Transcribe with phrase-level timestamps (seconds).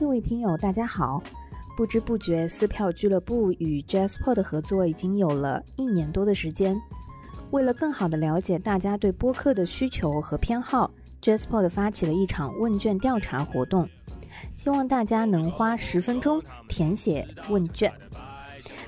[0.00, 1.22] 各位听友，大家好！
[1.76, 6.74] 不知不觉，撕票俱乐部与 Jasper 的合作已经有了一年多的时间。
[7.50, 10.90] 为了更好地了解大家对播客的需求和偏好
[11.20, 13.86] ，Jasper 发起了一场问卷调查活动，
[14.54, 17.92] 希望大家能花十分钟填写问卷。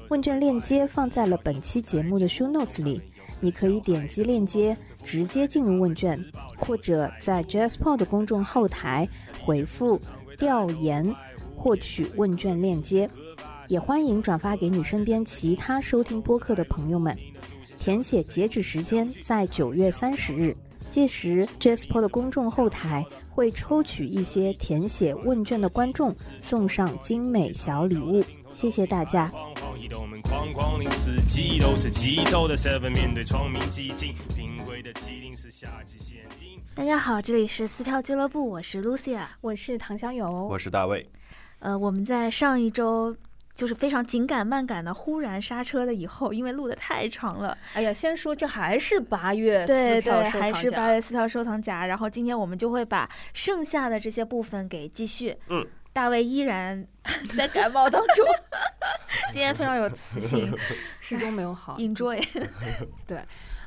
[0.09, 3.03] 问卷链接放在了本期节目的 Show Notes 里，
[3.39, 4.75] 你可以点击链接
[5.05, 6.19] 直接进入问卷，
[6.57, 9.07] 或者在 Jasper 的公众后台
[9.45, 10.01] 回复
[10.43, 11.15] “调研”
[11.57, 13.09] 获取问卷链接。
[13.69, 17.17] 也欢迎转发给你身边其他收听播客的朋友们。
[17.79, 20.57] 填写截止时间在九月三十日，
[20.91, 28.21] 届时 Jasper 的公众后台会抽取一些填写问卷的观众，送上精美小礼物。
[28.53, 29.33] 谢谢大家。
[32.91, 35.97] 面对聪明激进，定位的机灵是夏季
[36.75, 41.07] 大家好，这里是撕票俱乐部，我是 Lucia，我是唐香友，我是大卫。
[41.59, 43.15] 呃，我们在上一周。
[43.55, 47.57] 就是非常紧赶慢赶的，忽然刹车了以后，因为录的太长了。
[47.75, 51.87] 哎呀，先说这还是八月对对，还是八月撕票收藏夹。
[51.87, 55.37] 然后今天我们就会把剩下的这些部分给继续。
[55.49, 56.85] 嗯，大卫依然
[57.37, 58.27] 在感冒当中，
[59.31, 60.51] 今天非常有磁性，
[60.99, 61.77] 始终没有好。
[61.77, 62.27] Enjoy。
[63.07, 63.21] 对，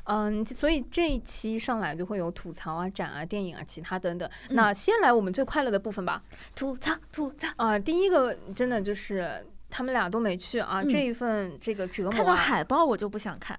[0.06, 4.28] 嗯，所以这一期上来就会有吐槽啊、展啊、电影啊、其他等等。
[4.50, 6.22] 那先来我们最快乐的部分吧，
[6.54, 7.78] 吐槽吐槽啊！
[7.78, 9.46] 第一个真的就是。
[9.68, 10.82] 他们俩都没去啊！
[10.84, 13.58] 这一份这个折磨，看到海报我就不想看。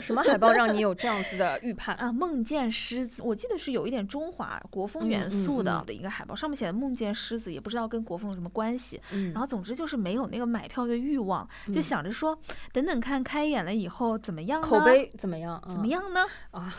[0.00, 2.10] 什么海报让你有这样子的预判啊？
[2.12, 9.00] 梦见狮子，我记得是有一点中华国风元素的的一个海报，上面写的梦见狮子，也不知道跟国风有什么关系。
[9.32, 12.38] 然后总之就是没有那个买票的欲望，就想着说
[12.72, 15.62] 等等看开演了以后怎么样，口碑怎么样？
[15.68, 16.24] 怎么样呢？
[16.52, 16.74] 啊，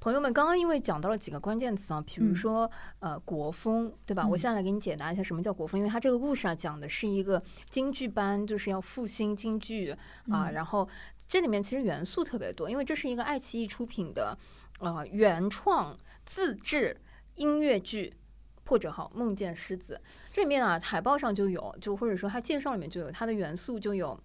[0.00, 2.70] 朋友们，刚刚因为讲到了几个关键词啊，比如说
[3.00, 4.26] 呃国风，对吧？
[4.26, 9.94] 我现在来给你解答一下什么叫国风，因为它这个故事啊讲的是一个京剧班，就是要复兴京剧
[10.30, 10.88] 啊，然后。
[11.28, 14.36] 这里面其实元素特别多，因为这是一个爱奇艺出品的，
[14.78, 17.00] 呃，原创自制
[17.34, 18.14] 音乐剧
[18.64, 20.00] 《破折号梦见狮子》。
[20.30, 24.18] 这里面啊，海报上就有，就或者说它介绍里面就有，它的元素就有。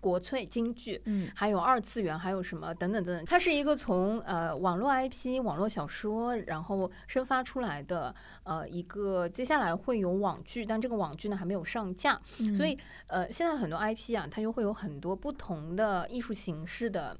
[0.00, 12.20] 国粹京剧，嗯，还有二次元，还有什么等等等等，它是一个从呃网络 IP、网络小说，然后生发出来的呃一个，接下来会有网剧，但这个网剧呢还没有上架，
[12.56, 17.16] 所以呃现在很多 IP 啊，它就会有很多不同的艺术形式的，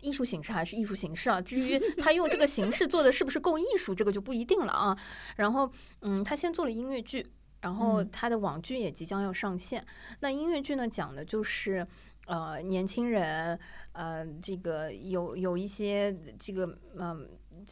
[0.00, 4.98] 艺术形式还是艺术形式啊，至于 他用这个形式做的是不是够艺术，这个就不一定了啊。
[5.36, 5.70] 然后
[6.00, 7.26] 嗯，他先做了音乐剧。
[7.62, 9.84] 然后他的网剧也即将要上线。
[10.20, 11.86] 那音乐剧呢，讲的就是
[12.26, 13.58] 呃年轻人，
[13.92, 17.28] 呃这个有有一些这个嗯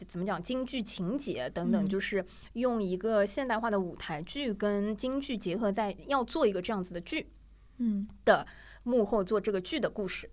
[0.07, 2.23] 怎么讲京剧情节等等，就是
[2.53, 7.31] 用一个现代化的舞台剧跟京剧结合在，要做一个这样子的剧，
[7.77, 8.45] 嗯的
[8.83, 10.29] 幕后做这个剧的故事。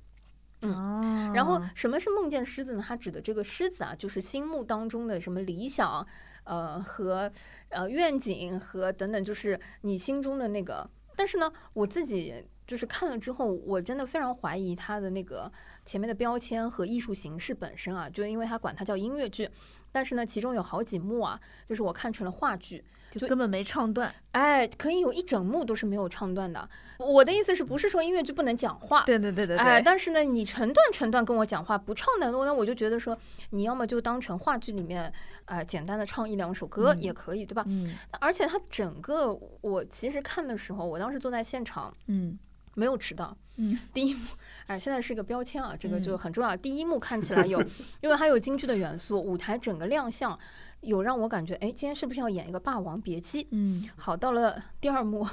[0.62, 2.84] 嗯，然后什么是梦见狮子呢？
[2.86, 6.06] 它指的这个狮子啊，就是心目当中的什么理想。
[6.46, 7.30] 呃，和
[7.68, 10.88] 呃愿景和等等，就是你心中的那个。
[11.14, 15.50] 但是呢，我自己就是看了之后，我真的非常怀疑它的那个
[15.84, 19.48] 前面的标签和艺术形式本身啊，就是因为它管它叫音乐剧，
[19.90, 22.84] 但是呢，其中有好几幕啊，就是我看成了话剧。
[23.18, 26.68] 就根本没唱段，哎，可以有一整幕都是没有唱段的。
[26.98, 29.02] 我的意思是不是说音乐剧不能讲话？
[29.04, 33.16] 对对对对，哎，但是呢，你成段成段跟我讲话不唱的，那我就觉得说，
[33.50, 35.12] 你要么就当成话剧里面，
[35.44, 37.64] 呃，简单的唱一两首歌也可以，对吧？
[37.66, 37.94] 嗯。
[38.20, 42.38] 而且它整个，我其实看的时候，我当时坐在现场，嗯，
[42.74, 43.36] 没有迟到。
[43.56, 43.78] 嗯。
[43.92, 44.20] 第一幕，
[44.66, 46.56] 哎，现在是个标签啊，这个就很重要。
[46.56, 47.62] 第一幕看起来有，
[48.00, 50.38] 因为它有京剧的元素，舞台整个亮相。
[50.86, 53.42] 有让我感觉，哎，今天是不是要演一个《霸王别姬》？
[53.50, 55.26] 嗯，好，到了第二幕，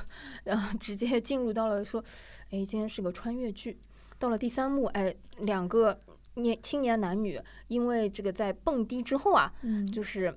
[0.43, 2.03] 然后直接进入到了说，
[2.49, 3.79] 哎，今天是个穿越剧。
[4.17, 5.99] 到了第三幕，哎，两个
[6.33, 10.35] 年青年男女，因为这个在蹦迪之后啊，嗯，就是，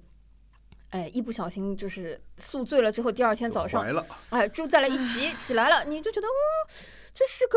[0.91, 3.85] 哎，一不小心就是宿醉了之后，第二天早上，
[4.29, 6.33] 哎，住在了一起，起来了，你就觉得，哦，
[7.15, 7.57] 这是个，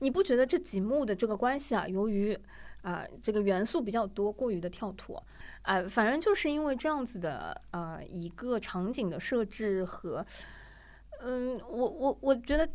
[0.00, 2.38] 你不觉得这几幕的这个关系啊，由于。
[2.86, 5.20] 啊，这个元素比较多，过于的跳脱，
[5.62, 10.24] 啊，反正就是因为这样子的呃一个场景的设置和，
[11.20, 12.68] 嗯，我我我觉得，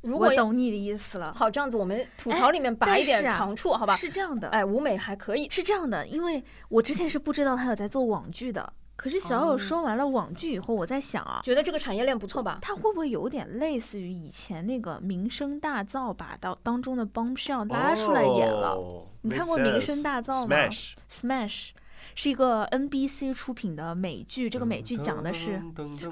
[0.00, 3.94] 如果懂你的意思了，好，这样子我们吐槽里面拔一点长处，好吧？
[3.94, 8.72] 是这样的，哎，舞美还可以，是这样的，因为我之前是不知道他有在做网剧的。
[9.00, 12.58] 可是小友说完了网剧以后，我在想啊，觉得这个产业链不错吧？
[12.60, 18.76] 它会不会有点类似于以前那个《名声大噪》把当当中的 Bombshell 拉出来演了？
[19.22, 20.68] 你看过《名声大噪》吗
[21.10, 21.70] ？Smash，
[22.14, 24.48] 是一个 NBC 出品的美剧。
[24.48, 25.62] 这个美剧讲的是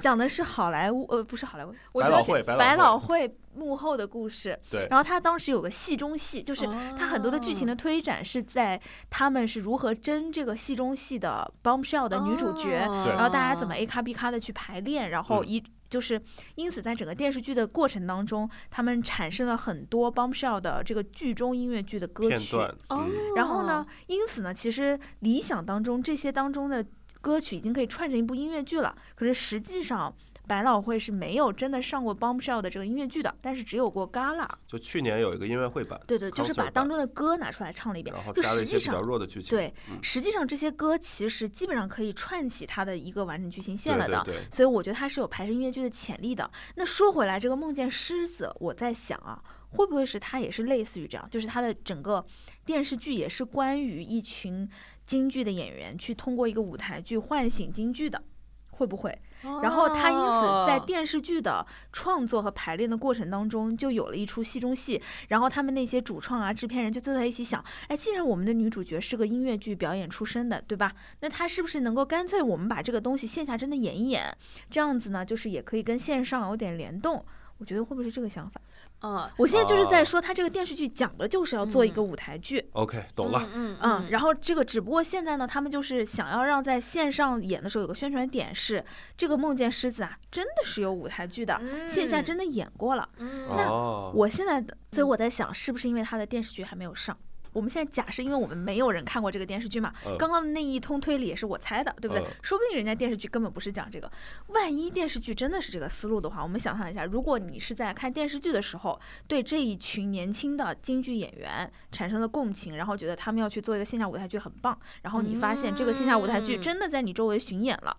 [0.00, 4.59] 讲的是好莱坞，呃，不是好莱坞，我觉得，百老汇幕后的故事。
[4.71, 4.87] 对。
[4.91, 6.67] 然后他当时有个戏中戏，就是
[6.97, 8.81] 他很多的剧情的推展是在
[9.11, 12.71] 他们是如何争这个戏中戏的 bombshell 的女主角，
[13.06, 15.62] 然后大家怎么 A 咖 B 咖的去排练，然后一。
[15.88, 16.20] 就是
[16.55, 22.56] 因此，在整个电视剧的过程当中，他们产生了很多 bombshell 的这个剧中音乐剧的歌曲。
[22.88, 23.06] 哦。
[23.37, 26.85] 然后呢，因此呢，其实理想当中这些当中的
[27.20, 28.94] 歌曲已经可以串成一部音乐剧了。
[29.14, 30.14] 可是实际上。
[30.49, 34.49] 百老汇是没有真的上过《Bombshell》的这个音乐剧的，但是只有过 Gala。
[34.67, 39.56] 就去年有一个音乐会版，对对，就是把当中的歌拿出来唱了一遍，然后加了一些比较弱的剧情。
[39.56, 39.73] 对，
[40.03, 44.23] 实际上这些歌其实基本上可以串起它的一个完整剧情线了的。
[44.25, 44.43] 对对。
[44.50, 46.51] 所以我觉得它是有排成音乐剧的潜力的。
[46.77, 52.25] 那说回来，这个《梦见狮子》，我在想啊，会不会是它也是类似于这样，就是它的整个
[52.65, 54.69] 电视剧也是关于一群
[55.06, 58.23] 京剧的演员去通过一个舞台剧唤醒京剧的，
[58.71, 59.19] 会不会？
[59.43, 65.00] 然后他因此在电视剧的创作和排练的过程当中，就有了一出戏中戏。
[65.29, 70.93] 然后他们那些主创啊、制片人就坐在一起想：哎，既然我们的女主角是个音乐剧表演出身的，对吧？
[71.20, 74.37] 那她是不是能够干脆我们把这个东西线下真的演一演？
[74.70, 77.25] 这样子呢，就是也可以跟线上有点联动。
[77.58, 78.61] 我觉得会不会是这个想法？
[79.00, 82.69] 啊，我现在就是在说，他这个电视剧讲的就是要做一个舞台剧。
[82.73, 83.49] OK，懂了。
[83.55, 84.06] 嗯嗯。
[84.11, 88.85] 然后这个只不过现在呢，他们就是想要让在线上演的时候有个宣传点是，
[89.17, 93.09] 这个梦见狮子啊，真的是有舞台剧的，线下真的演过了。
[93.19, 93.71] 那
[94.12, 97.17] 我现在的，所以我在想，是不是因为他的电视剧还没有上？
[97.53, 102.25] 我们现在假设，因为我们没有人看过这个电视剧嘛，刚刚的那一通推理也是我猜的，对不对？
[102.43, 104.11] 说不定人家电视剧根本不是讲这个。
[104.49, 117.97] 万一电视剧真的是这个思路的话，我们想象一下，如果你是在看电视剧的时候，对这一群年轻的京剧演员产生了共情，然后觉得他们要去做一个线下舞台剧很棒，然后你发现这个线下舞台剧真的在你周围巡演了。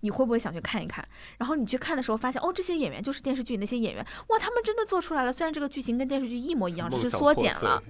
[0.00, 1.06] 你会不会想去看一看？
[1.38, 5.32] 然后你去看的时候发现，哦，这些演员就是电视剧那些演员，哇，他们真的做出来了。
[5.32, 7.82] 虽然这个剧情跟电视剧一模一样，只是缩减了，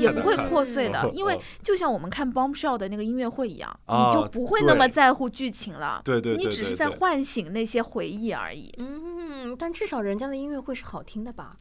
[0.00, 1.10] 也不会破碎的。
[1.12, 6.00] 因为就像我们看《Bombshell》的那个音乐会一样，你就不会那么在乎剧情了。
[6.04, 8.72] 对对对，你只是在唤醒那些回忆而已。
[8.78, 11.56] 嗯，但至少人家的音乐会是好听的吧？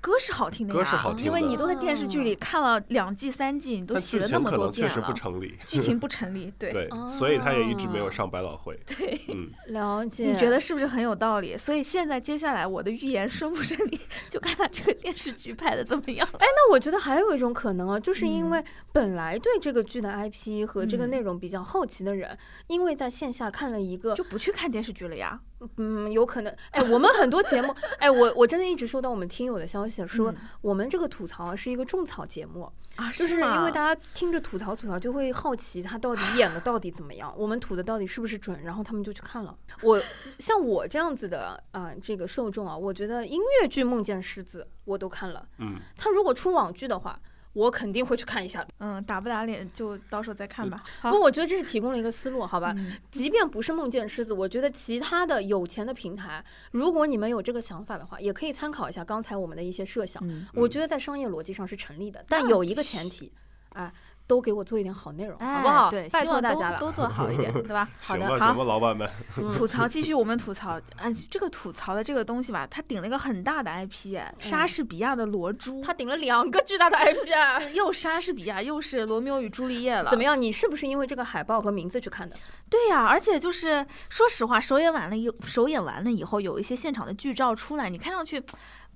[0.00, 4.94] 歌是好听的呀，因为你都在电视剧里看了两季三季，你都写了那么多遍了。
[4.94, 8.78] 剧情不成立，剧情不成立，对对，所以他也一直没有上百老汇。
[8.86, 10.30] 对，嗯，了解。
[10.30, 11.56] 你觉得是不是很有道理？
[11.56, 14.00] 所以现在接下来我的预言顺不顺利，
[14.30, 16.28] 就看他这个电视剧拍的怎么样。
[16.34, 22.36] 哎，那我觉得还有一种可能啊，就是因为本来对这个剧的 IP 和这个内容比较好奇的人，
[22.68, 25.40] 因为在线下看了一个，就不去看电视剧了呀。
[25.76, 26.54] 嗯，有可能。
[26.70, 39.56] 哎，我们很多节目，哎，我我真的一直收到我们听友的消息，说我们这个吐槽是一个种草节目啊，就是因为大家听着吐槽吐槽，就会好奇他到底 演的到底怎么样，我们吐的到底是不是准，然后他们就去看了。
[39.82, 40.00] 我
[40.38, 45.46] 像我这样子的啊，这个受众啊，我觉得音乐剧《梦见狮子》我都看了。
[45.58, 47.18] 嗯，他如果出网剧的话。
[47.58, 50.84] 我肯定会去看一下的，嗯，打不打脸就到时候再看吧。
[51.02, 52.74] 不过，我觉得这是提供了一个思路，好吧？
[53.10, 60.22] 即便不是梦见狮子，我觉得其他的有钱的平台，如果你们有这个想法的话，也可以参考一下刚才我们的一些设想。
[60.54, 63.32] 我觉得在商业逻辑上是成立的，但有一个前提，
[63.70, 63.92] 哎。
[64.28, 65.90] 都给我做一点好内容，好不好？
[65.90, 67.88] 对，拜托大家了，都做好一点， 对吧？
[67.98, 69.08] 好的，好，行吧，老板们。
[69.56, 70.78] 吐槽，继续我们吐槽。
[70.96, 80.10] 哎，这个吐槽的这个东西吧，它顶了一个很大的 IP，莎士比亚的《罗珠》，它顶了两个巨大的 IP 啊， 又莎士比亚，又是《罗密欧与朱丽叶》了。
[80.10, 80.40] 怎么样？
[80.40, 82.36] 你是不是因为这个海报和名字去看的？
[82.68, 88.42] 对呀，而且就是说实话，首演完了以首演完了以后，有一些现场的剧照出来，你看上去。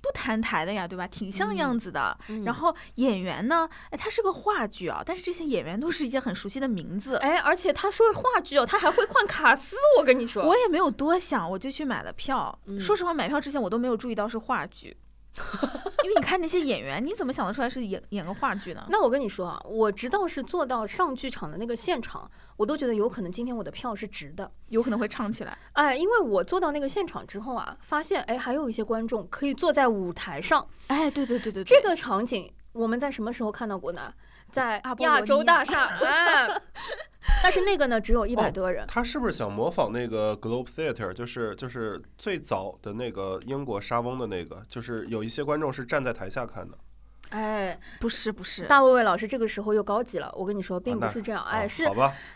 [0.03, 1.07] 不谈台的呀，对吧？
[1.07, 2.15] 挺像样子的。
[2.43, 3.67] 然后演员呢？
[3.89, 7.15] 哎，他是个话剧啊，但是这些演员都是一些很熟悉的名字。
[7.15, 9.77] 哎，而且他说是话剧哦，他还会换卡司。
[9.97, 12.59] 我跟你说，我也没有多想，我就去买了票。
[12.77, 14.95] 说实话，买票之前我都没有注意到是话剧。
[16.03, 18.85] 因为你看那些演员，你怎么想得出来是演演个话剧呢？
[18.89, 25.57] 那我跟你说啊，我直到是坐到上剧场的那个现场，我都觉得有可能今天我的票是值的，有可能会唱起来。
[25.73, 30.67] 哎，因为我坐到那个现场之后啊，发现哎，还有一些观众可以坐在舞台上。
[30.87, 34.13] 哎，对对对对，这个场景我们在什么时候看到过呢？
[34.53, 36.61] 在亚洲大厦啊。
[37.41, 38.85] 但是那个呢，只有一百多人。
[38.87, 41.11] 他是不是想模仿那个 Globe Theatre？
[41.13, 46.77] 就是就是最早的那个英国莎翁的那个，就是有一些观众是站在台下看的。
[47.29, 50.29] 哎，不是不是，大卫卫老师这个时候又高级了。
[50.35, 51.41] 我跟你说，并不是这样。
[51.45, 51.85] 哎，是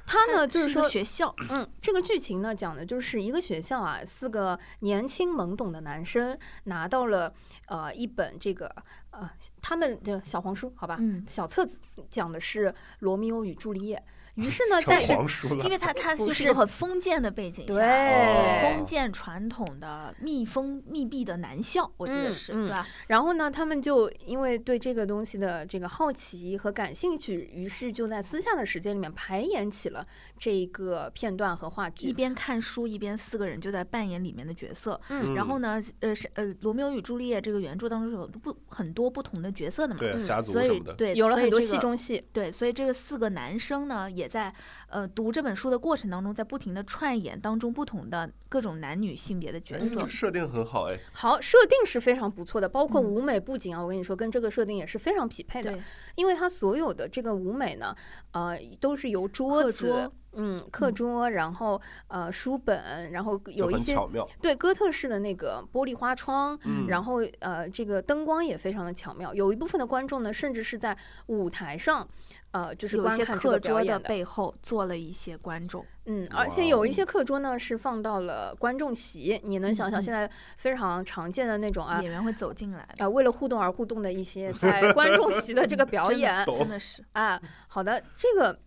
[0.05, 1.35] 他呢，就是说学校。
[1.49, 7.33] 嗯，这个剧情呢，讲的就是一个学校啊，四个年轻懵懂的男生拿到了
[7.67, 8.73] 呃一本这个
[9.11, 9.29] 呃。
[9.67, 11.77] 他们的小黄书，好吧，嗯，小册子
[12.09, 14.01] 讲的是罗密欧与朱丽叶。
[14.37, 22.87] 于是呢， 在是，因为他他就是一个很封建的背景下，对封建传统的密封密闭的男校，我记得是，对吧？
[23.07, 30.05] 然后呢，他们就因为对这个东西的这个好奇和感兴趣，于是就在私下的时间里面排演起了
[30.37, 32.13] 这个片段和话剧一。
[32.17, 34.99] 边看书一边四个人就在扮演里面的角色。
[35.09, 44.53] 嗯然后呢，呃是呃，罗密欧与朱丽叶这个原著当中是有不很多不同的角色的嘛，嗯对家族所什么的，以对有了很多戏中戏，对，所以这个四个男生呢，也在
[44.89, 50.07] 呃读这本书的过程当中，在不停的串演当中不同的各种男女性别的角哎色这。
[50.07, 55.71] 设定很好哎，好，设定是非常不错的，包括嗯舞美布景啊，我跟你说，跟这个设定也是非常匹配的。
[55.71, 55.81] 对，
[56.15, 57.95] 因为它所有的这个舞美呢，
[58.31, 64.27] 呃，都是由桌子，嗯，课嗯桌，然后呃书本，然后有一些巧妙。
[64.41, 69.33] 对哥特式的那个玻璃花窗，嗯然后呃这个灯光也非常的巧妙。
[69.33, 72.07] 有一部分的观众呢，甚至是在舞台上。
[72.51, 75.85] 呃，就是有些观看课桌的表演的，背后坐了一些观众。
[76.05, 87.39] 嗯，而且有一些课桌呢是放到了观众席，你能想象嗯嗯现在非常常见的那种啊演员会走进来，啊，为了互动而互动的一些在观众席的这个表演 真的是啊。
[87.67, 88.57] 好的，这个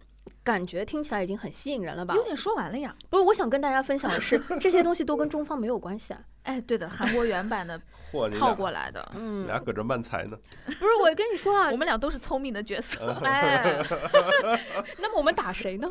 [0.44, 2.22] 感觉听起来已经很吸引人了吧有？
[2.22, 2.94] 点说完了呀。
[3.08, 6.20] 不是，我想跟大家分享的是，这些东西都跟中方没有关系啊。
[6.44, 7.80] 哎，对的，韩国原版的
[8.38, 13.14] 套过来的，嗯，俩搁这慢才呢，不是，我跟你说啊我，们俩都是聪明的角色。
[13.22, 13.76] 哎，
[14.98, 15.88] 那么我们打谁呢？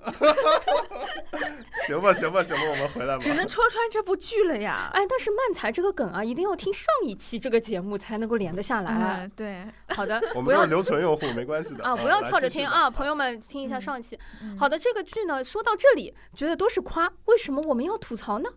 [1.85, 3.21] 行吧行吧行吧，我们回来吧。
[3.21, 4.89] 只能戳穿这部剧了呀！
[4.93, 8.91] 哎，但是慢才这个梗啊，一定要听上一期这个节目才能够连得下来。
[8.91, 14.19] 哎，对，好的，我们要们都是留存用户，没关系的啊，不要跳着听啊，朋友们听一下嗯上一期。
[14.41, 18.49] 嗯好的，这个剧呢，说到这里，觉得都是夸，为什么我们要吐槽呢？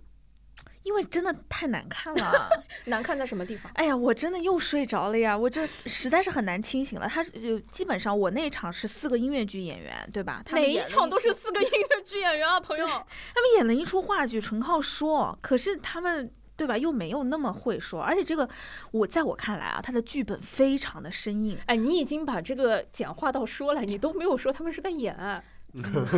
[0.83, 2.49] 因为真的太难看了。
[2.87, 3.71] 难看在什么地方？
[3.75, 5.37] 哎呀，我真的又睡着了呀！
[5.37, 7.07] 我这实在是很难清醒了。
[7.09, 10.43] 他是就基本上我那一场是四个音乐剧演员，对吧？
[10.45, 12.87] 他们哪一场都是四个音乐剧演员啊，朋友。
[12.87, 12.93] 他
[13.41, 16.31] 们演了一出话剧，纯靠说，可是他们。
[16.55, 16.79] 对吧？
[16.79, 18.49] 又没有那么会说，而且这个，
[18.93, 25.13] 我在我看来啊，他的剧本非常的生硬，哎，你已经把这个简化到说了，你都没有说他们是在演。
[25.17, 25.43] 啊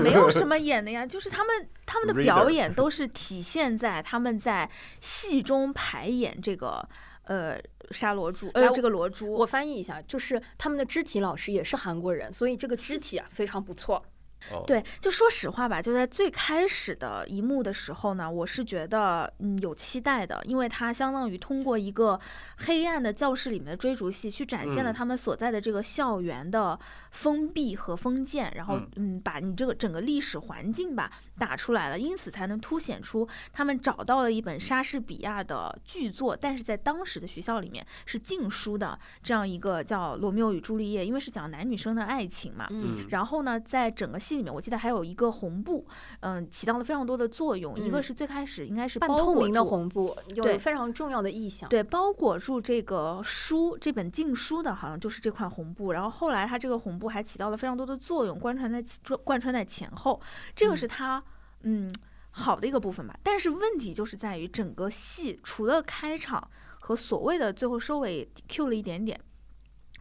[0.03, 4.69] 没有什么演的呀，就是他们他们的表演都是体现在他们在
[5.01, 6.87] 戏中排演这个
[7.25, 7.57] 呃
[7.91, 14.05] 沙罗珠呃这个罗珠，我翻译一下，就是他们的肢体老师也是韩国人，所以这个肢体啊非常不错。
[14.53, 22.19] 哦，对，就说实话吧，就在最开始的一幕的时候呢，我是觉得嗯有期待的，因为它相当于通过一个
[22.59, 24.95] 黑暗的教室里面的追逐戏，去展现了嗯。
[24.95, 26.79] 他们所在的这个校园的
[27.11, 29.15] 封闭和封建，然后嗯。
[29.15, 45.87] 嗯把你这个整个历史环境吧打出来了，因此才能凸显出他们找到了一本莎士比亚的巨作，但是在当时的学校里面是禁书的这样一个叫《罗密欧与朱丽叶》，因为是讲男女生的爱情嘛，嗯，然后呢，在整个戏里面，我记得还有一个红布，
[46.21, 47.79] 嗯，起到了非常多的作用。
[47.79, 51.69] 一个嗯是最开始应该是半透明的住，红布有对非常重要的意象。
[51.69, 55.93] 对，包裹住这个书这本禁书的，好像就是这块红布。
[55.93, 58.85] 然后后来它这个红布还起到了非常多的作用，贯穿在
[59.25, 60.21] 贯穿在前后，
[60.55, 61.23] 这个是它
[61.63, 61.93] 嗯
[62.31, 63.19] 好的一个部分吧。
[63.23, 66.51] 但是问题就是在于整个戏除了开场
[66.81, 69.21] 和所谓的最后收尾 Q 了一点点，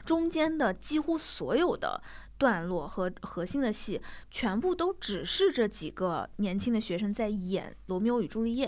[0.06, 2.02] 中间的几乎所有的
[2.44, 8.68] 段落和核心的戏，全部都只是这几个年轻的学生在演《罗密欧与朱丽叶》，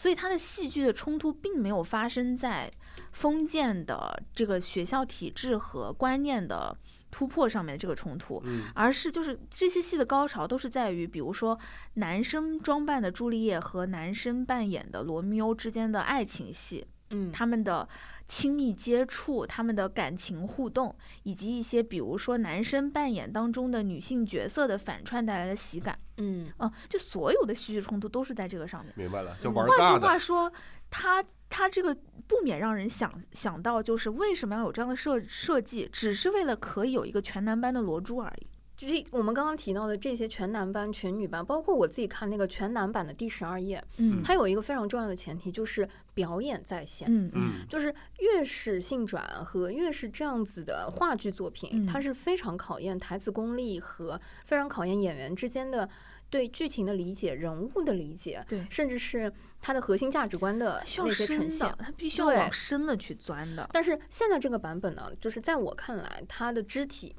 [0.00, 2.70] 所以他的戏剧的冲突并没有发生在
[3.10, 6.76] 封建的这个学校体制和观念的
[7.10, 11.58] 突破上面的这个冲突，嗯而是就是这些戏的高潮都是在于，比如说
[11.94, 17.88] 男生装扮的朱丽叶和男生扮演的罗密欧之间的爱情戏，嗯，他们的
[18.28, 28.92] 亲密接触、他们的感情互动，以及一些比如说男生扮演当中的女性角色的反串带来的喜感，嗯啊、就所有的戏剧冲突都是在这个上面。
[28.96, 30.52] 明白了，就嗯玩换句，话说，
[30.90, 38.46] 他他这个不免让人想想到，就是为什么要有这样的设设计，只是为了可以有一个全男班的罗珠而已。
[38.76, 47.08] 这我们刚刚提到的这些全男班、全女班，包括我自己看那个全男版的第十二页，嗯它有一个非常重要的前提，就是表演在线。
[47.10, 47.30] 嗯
[47.68, 55.88] 就是越是性转和越是这样子的话剧作品，嗯它是非常考验台词功力和非常考验演员之间的
[56.28, 61.78] 对剧情的理解、人物的理解，对，甚至是它的核心价值观的那些呈现的，。
[61.78, 63.68] 他必须要往深的去钻的。
[63.72, 67.14] 但是现在这个版本呢，就是在我看来，它的肢体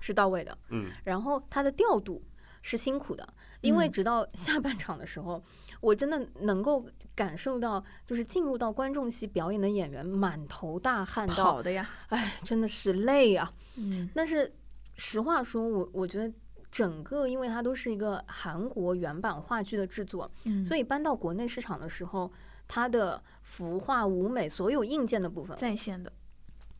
[0.00, 2.22] 是到位的，嗯然后它的调度
[2.62, 3.26] 是辛苦的，
[3.60, 5.42] 因为直到下半场的时候，
[5.80, 6.84] 我真的能够
[7.14, 13.52] 感受到，就是进入到观众席表演的演员满头大汗，跑的呀，哎，真的是累啊。
[13.76, 14.52] 嗯，但是
[14.96, 16.32] 实话说，我我觉得
[16.72, 22.32] 整个，因为它都是一个韩国原版话剧的制作，嗯所以搬到国内市场的时候，
[22.66, 26.12] 它的服化、舞美所有硬件的部分在线的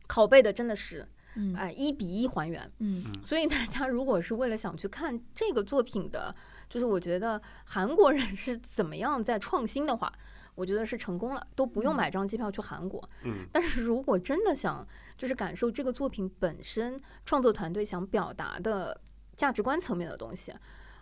[0.07, 1.07] 拷贝的真的是。
[1.37, 2.69] 嗯，哎，一比一还原。
[2.79, 6.35] 嗯，所以大家如果是为了想去看这个作品的，
[6.67, 10.11] 就是我觉得韩国人是怎么样在创新的话，
[10.55, 13.07] 我觉得是成功了，都不用买张机票去韩国。
[13.23, 18.99] 嗯，但是如果真的想就是感受这个作品本身创作团队想表达的
[19.35, 20.51] 价值观层面的东西，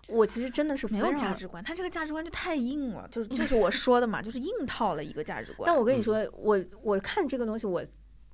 [0.10, 5.66] 我其实真的是没有价值观，他这个价值观就太硬了，就是就是我说的嘛，就是硬套了一个价值观。
[5.66, 7.82] 但我跟你说，我我看这个东西，我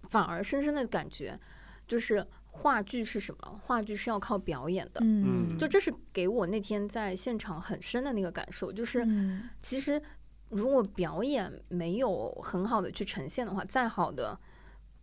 [0.09, 1.39] 反而深深的感觉。
[1.91, 3.59] 就是话剧是什么？
[3.65, 8.71] 话剧是要靠表演的，嗯，就这是给我那天在现场很深的那个感受。
[8.71, 9.05] 就是
[9.61, 10.01] 其实
[10.47, 14.39] 如果表演没有很好的去呈现的话，再好的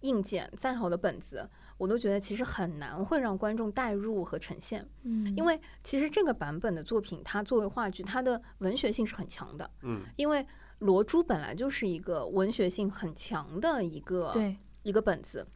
[0.01, 4.89] 硬件、再好的本子，我都觉得其实很难会让观众带入和呈现。
[5.03, 9.71] 嗯，因为其实这个版本的作品，它作为话剧，它的文学性是很强的。
[9.83, 10.39] 嗯，因为
[10.79, 15.47] 《罗珠》本来就是一个文学性很强的一个对一个本子。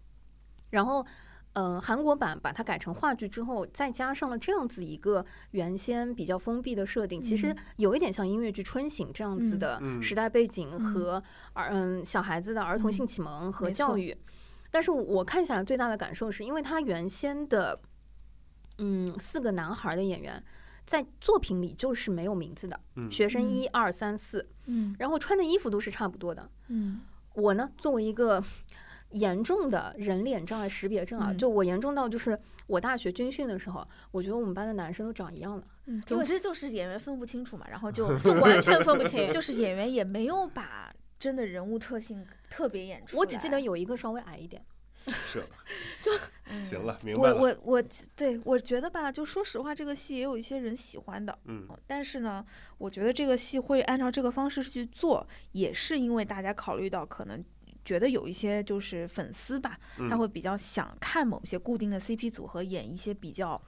[0.72, 1.04] 然后，
[1.52, 14.16] 呃，韩国版把它改成话剧之后，再加上了这样子一个原先比较封闭的设定，其实有一点像音乐剧《春醒》这样子的时代背景和儿嗯小孩子的儿童性启蒙和教育。
[14.70, 17.78] 但是我看下来最大的感受是，因为他原先的
[18.78, 20.42] 嗯四个男孩的演员
[20.86, 27.02] 在作品里就是没有名字的，学生一二三四，嗯，然后穿的衣服都是差不多的，嗯，
[27.34, 28.42] 我呢作为一个。
[29.12, 35.64] 严重的人脸障碍识别症啊，就我严重到就是我大学军训的时候，我觉得我们班的男生都长一样了。
[35.86, 44.64] 嗯，总之就是演员分不清楚嘛，然后就 就完全分不清， 就是演员也没有把真的人物特性特别演出我只记得有一个稍微矮一点。
[45.26, 45.42] 是，
[46.00, 46.12] 就
[46.54, 47.34] 行了，明白了。
[47.34, 52.44] 我我我对我觉得吧，就说实话，这个戏也有一些人喜欢的，嗯，但是呢，
[52.78, 57.44] 我觉得这个戏会按照这个方式去做，也是因为大家考虑到可能。
[57.84, 63.60] 觉得有一些就是粉丝吧，他会比较想看某些固定的 CP 组合演一些比较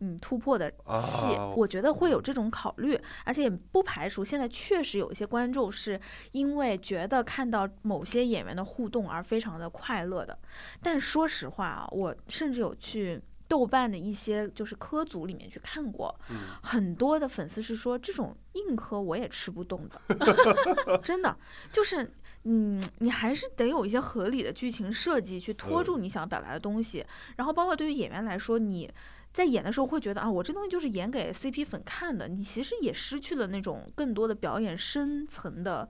[0.00, 6.00] 嗯突破的戏，我觉得会有这种考虑，而且也不排除现在确实有一些观众是
[6.32, 10.38] 因为觉得看到某些演员的互动而非常的快乐的。
[10.82, 16.14] 但说实话啊，我甚至有去豆瓣的一些就是科组里面去看过，
[16.62, 21.36] 很多的粉丝是说这种硬科我也吃不动的， 真的
[21.70, 22.10] 就是。
[22.50, 27.04] 嗯，你还是得有一些合理的剧情设计去拖住你想表达的东西，
[27.36, 28.90] 然后包括对于演员来说，你
[29.34, 35.86] 在演的时候会觉得啊，我这东西就是演给 CP 粉看的，你其实也失去了那种更多的表演深层的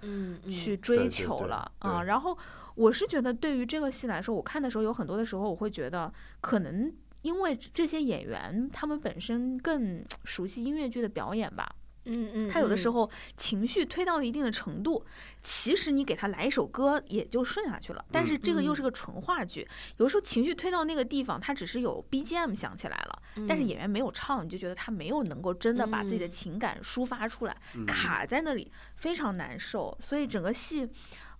[0.50, 2.02] 去追求了啊。
[2.02, 2.36] 然后
[2.74, 6.92] 我是觉得，对于这个戏来说，我看的时候有很多的时候，我会觉得可能
[7.22, 11.72] 因为这些演员他们本身更熟悉音乐剧的表演吧。
[12.08, 15.04] 嗯嗯，他有的时候情绪推到了一定的程度，
[15.42, 18.04] 其实你给他来一首歌也就顺下去了。
[18.10, 19.68] 但是这个又是个纯话剧，
[19.98, 29.96] 有的时候情绪推到那个地方，他只是有 BGM 响起来了，但是演员没有唱，你就觉得他没有能够真的把自己的情感抒发出来，卡在那里非常难受。
[30.00, 30.88] 所以整个戏。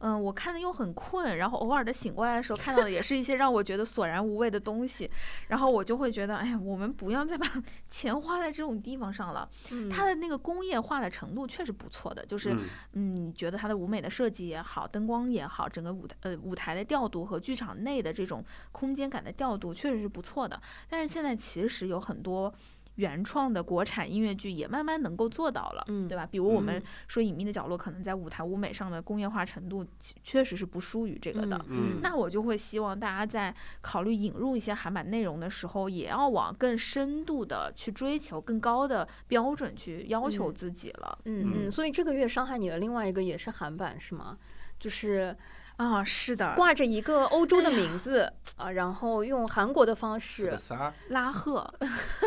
[0.01, 5.11] 嗯，我看的又很困，然后偶尔的醒过来的时候，看到的也是一些让我觉得索然无味的东西，
[5.49, 7.47] 然后我就会觉得，哎呀，我们不要再把
[7.91, 9.49] 钱花在这种地方上了。
[9.91, 12.55] 它的那个工业化的程度确实不错的，就是
[12.93, 20.61] 嗯，你觉得它的舞美的设计也好，灯光也好，整个舞台呃舞台的调度和剧场内的这种空间感的调度确实是不错的。
[20.89, 22.53] 但是现在其实有很多。
[22.99, 26.27] 原创的国产音乐剧也慢慢能够做到了，嗯，对吧？
[26.27, 29.87] 比如我们说《隐秘的角落》，可能在舞台舞美上的工业化程度
[30.23, 31.65] 确实是不输于这个的。
[31.69, 41.19] 嗯，那我就会希望大家在考虑引入一些韩版内容的时候，也要往更深度的去追求更高的标准去要求自己了。
[41.25, 44.37] 嗯嗯，所以这个月伤害你的另外一个也是韩版是吗？
[44.81, 45.37] 就是。
[45.79, 50.53] 啊，是的，挂着一个欧洲的名字啊，然后用韩国的方式，
[51.11, 51.59] 拉赫，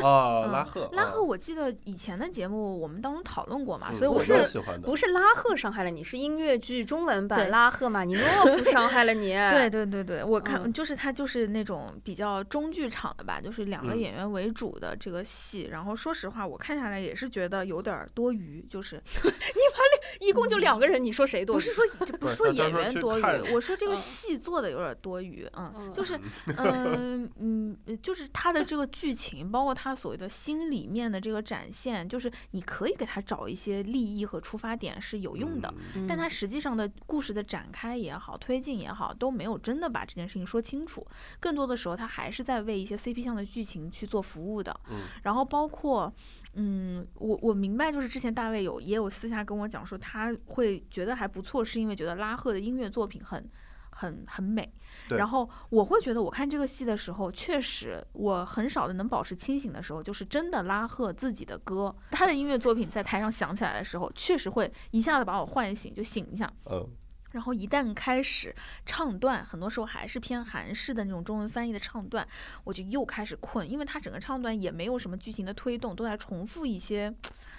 [0.01, 4.41] 啊，拉赫，拉赫，我记得以前的节目我们当中讨论过嘛，所以我是
[4.81, 21.55] 不是拉赫伤害了你，是音乐剧中文版拉赫嘛，尼诺夫 伤害了你，对对对对，我看就是他就是那种比较中剧场的吧，就是两个演员为主的这个戏，然后说实话，我看下来也是觉得有点多余，就是 你把一共就两个人，你说谁多？
[21.55, 21.83] 不是说
[22.17, 23.21] 不是说演员多余，
[23.53, 26.19] 我说这个嗯戏做的有点多余，嗯，嗯就是
[26.57, 41.05] 嗯嗯，就是他的这个剧情，包括他所谓的心里面的这个展现，就是你可以给他找一些利益和出发点是有用的，嗯但他实际上的故事的展开也好，推进也好，都没有真的把这件事情说清楚。
[41.39, 44.77] 更多的时候，他还是在为一些 CP 向的剧情去做服务的。
[44.89, 46.11] 嗯然后包括，
[46.53, 53.49] 嗯，我我明白，就是之前大卫有也有私下跟我讲说，他会觉得还不错，是因为觉得拉赫的音乐作品很。
[53.93, 54.73] 很很美，
[55.09, 66.51] 对然后我会觉得，我看这个戏的时候，确实我很少的能保持清醒的时候，就是真的拉赫自己的歌，他的音乐作品在台上响起来的时候，确实会一下子把我唤醒，就醒一下。
[66.71, 66.87] 嗯
[67.31, 72.27] 然后一旦开始唱段，很多时候还是偏韩式的那种中文翻译的唱段，
[72.63, 77.13] 我就又开始困，因为它整个唱段也没有什么剧情的推动，都在重复一些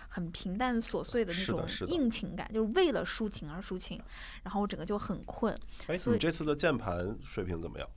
[0.09, 4.01] 很平淡琐碎的那种是的是的硬情感，就是为了抒情而抒情，
[4.43, 5.55] 然后我整个就很困，
[5.87, 7.89] 哎，你这次的键盘水平怎么样？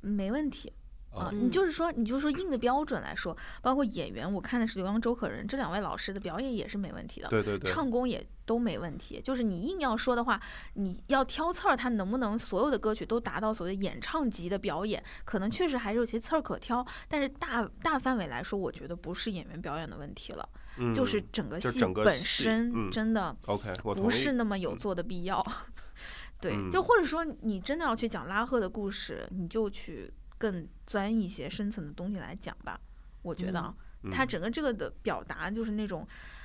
[0.00, 0.72] 没问题。
[1.12, 7.28] 啊、啊你就是说，你就是说硬的标准来说，包括演员，我看的是刘洋、周可人这两位老师的表演也是没问题的。
[7.28, 9.20] 对对对，唱功也都没问题。
[9.22, 10.40] 就是你硬要说的话，
[10.74, 16.84] 你要挑刺儿，他能不能所有的歌曲都达到所谓的演唱级的表演，可能确实还是有些刺儿可挑。
[17.08, 20.48] 但是大大范围来说，我觉得不是演员表演的问题了，
[20.78, 23.36] 嗯就是整个戏本身嗯真的
[23.82, 25.44] 不是那么有嗯做的必要。
[26.40, 32.80] 对，嗯就或者说你真的要去讲拉赫的故事，你就去更钻一些深层的东西来讲吧。
[33.22, 33.72] 我觉得啊，
[34.10, 36.04] 他嗯整个这个的表达就是那种，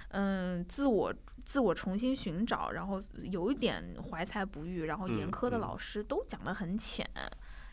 [0.10, 1.12] 嗯，自我
[1.44, 7.04] 自我重新寻找，然后有一点怀才不遇，然后严嗯苛的嗯老师都讲得很浅，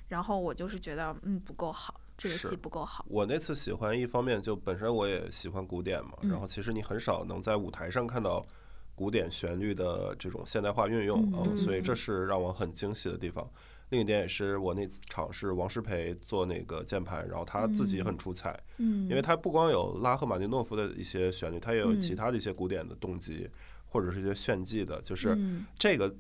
[0.08, 3.04] 然后我就是觉得嗯不够好，这个戏不够好。
[3.10, 8.42] 我那次喜欢一方面就本身我也喜欢古典嘛，嗯然后其实你很少能在舞台上看到
[8.94, 13.46] 古典旋律的这种现代化运用嗯所以这嗯是让我很惊喜的地方。
[13.90, 22.00] 另一点也是我那场是王诗培做那个键盘，然后他自己很出彩，嗯，因为他不光有拉赫玛尼诺夫的一些旋律，他也有嗯。
[22.00, 23.48] 其他的一些古典的动机，
[23.86, 25.64] 或者是一些炫技的，就是嗯。
[25.78, 26.14] 这个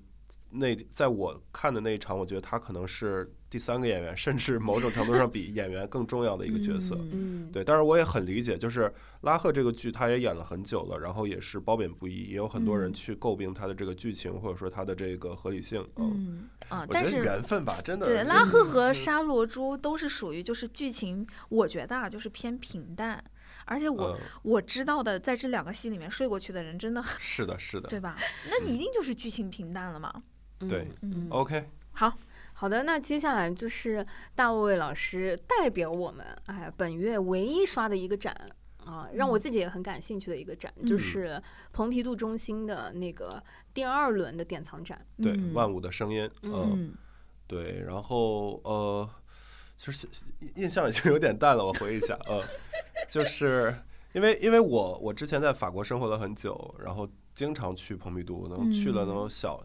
[0.54, 6.96] 那在我看的那一场，我觉得他可能是第三个演员，甚至某种程度上比演员更重要的一个角色。
[7.52, 15.86] 对，但是我也很理解，就是拉赫这个剧他也演了很久了，然后也是褒贬不一，也有很多人嗯去诟病他的这个剧情，或者说他的这个合理性。
[15.96, 18.06] 嗯，嗯啊，但是缘分吧，真的。
[18.06, 23.22] 对，拉赫和嗯沙罗珠都是属于就是剧情，我觉得啊就是偏平淡，
[23.64, 27.88] 而且我、嗯，我知道的，在这两个戏里面睡过去的人真的很，是的，是的。
[27.88, 28.16] 对吧？
[28.50, 30.22] 那一定就是剧情平淡了嘛。
[30.68, 32.12] 对嗯，OK，好，
[32.54, 38.34] 好的，那接下来就是大卫老师代表我们，哎，本月唯一刷的一个展
[38.84, 45.04] 啊，让我嗯自己也很感兴趣的一个展，嗯就是蓬皮杜中心的那个第二轮的典藏展。
[45.22, 46.30] 对，嗯万物的声音。
[46.42, 46.94] 嗯
[47.46, 49.08] 对，然后呃，
[49.76, 50.08] 其实
[50.40, 52.42] 印印象已经有点淡了，我回忆一下，呃，
[53.08, 53.74] 就是
[54.14, 59.62] 因为因为我我之前在法国生活了很久，然后经常去蓬皮杜，能去了能有小。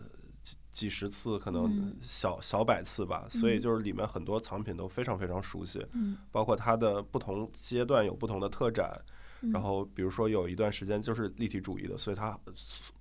[0.71, 1.95] 几几十次，可能嗯。
[2.01, 8.99] 小小百次吧，所以嗯就是里面很多藏品都非常非常熟悉，嗯，包括它的不同阶段有不同的特展，
[9.41, 9.51] 嗯。
[9.51, 12.37] 然后比如说有一段时间就是立体主义的，所以它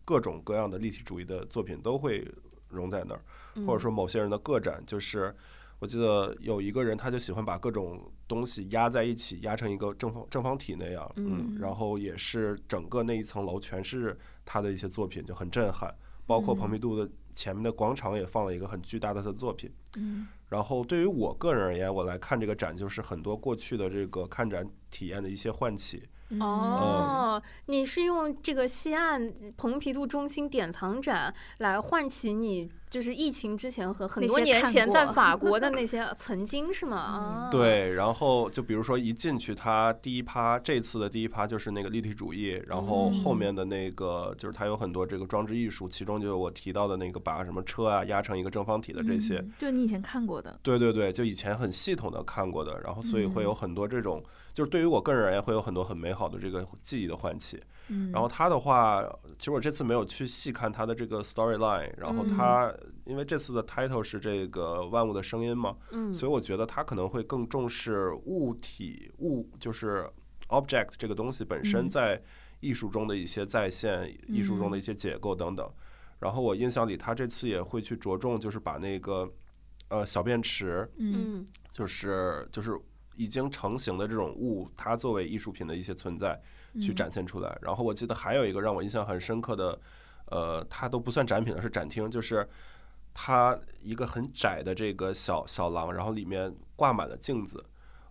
[0.05, 2.27] 各种各样的立体主义的作品都会
[2.69, 3.23] 融在那儿，
[3.55, 5.35] 嗯或者说某些人的个展，就是
[5.79, 11.57] 我记得有一个人他就喜欢把各种东西压在一起，压成一个正方正方体那样，嗯。
[11.61, 15.95] 然后也是整个那一层楼全是他的一些作品，就很震撼，
[16.27, 19.71] 包括蓬皮杜的前面的广场也放了一个很巨大的他的作品。
[19.95, 26.03] 嗯然后对于我个人而言，我来看这个展，就是很多过去的这个看展体验的一些唤起。
[26.31, 26.41] 嗯。
[26.41, 36.97] 哦，你是用这个西岸蓬皮杜中心典藏展来唤起你，就是疫情之前和很多年前在法国的那些曾经是吗？
[36.99, 49.37] 啊，对，然后就比如说一进去，它第一趴这次的第一趴就是那个立体主义，然后后面的那个就是它有很多这个装置艺术，其中就有我提到的那个把什么车啊压成一个正方体的这些。
[49.39, 49.53] 嗯。
[49.59, 54.23] 就你以前看过的，对对对，就以前很系统的看过的，然后所以会有很多这种，
[54.59, 57.63] 就是对于我个人而言会有很多很美好的这个记忆的唤起。
[57.91, 70.11] 嗯，然后他的话，其实我这次没有去细看他的这个 storyline，然后他因为这次的 title 是这个万物的声音嘛，嗯，所以我觉得他可能会更重视物体物，就是
[70.49, 71.89] object 这个东西本身嗯。
[71.89, 72.21] 在
[72.59, 75.71] 艺术中的一些再现，艺术中的一些解构等等。
[76.19, 79.33] 然后我印象里，他这次也会去着重，就是把那个
[79.89, 81.15] 呃小便池，嗯。
[81.17, 81.47] 嗯。
[81.71, 82.77] 就是就是
[83.19, 86.41] 已经成型的这种物，它作为艺术品的一些存在
[86.81, 87.59] 去嗯展现出来。
[87.61, 89.79] 然后我记得还有一个让我印象很深刻的
[90.27, 92.49] 呃，它都不算展品了，是展厅，就是
[93.13, 97.65] 它一个很窄的这个小小廊，然后里面挂满了镜子。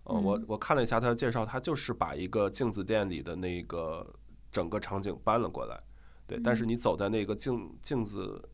[0.04, 4.06] 呃，我我看了一下它的介绍，它就是把一个镜子店里的那个
[4.52, 5.80] 整个场景搬了过来。
[6.26, 8.46] 对，但是你走在那个镜镜子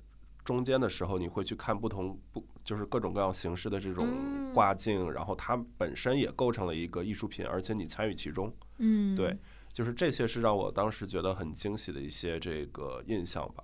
[0.45, 4.09] 中间的时候，你会去看不同不就是各种各样形式的这种
[4.55, 8.53] 挂镜，然后它本身也构成了一个艺术品，而且你参与其中。
[8.79, 9.37] 嗯，对，
[9.73, 13.63] 就是这些是让我当时觉得很惊喜的一些这个印象吧。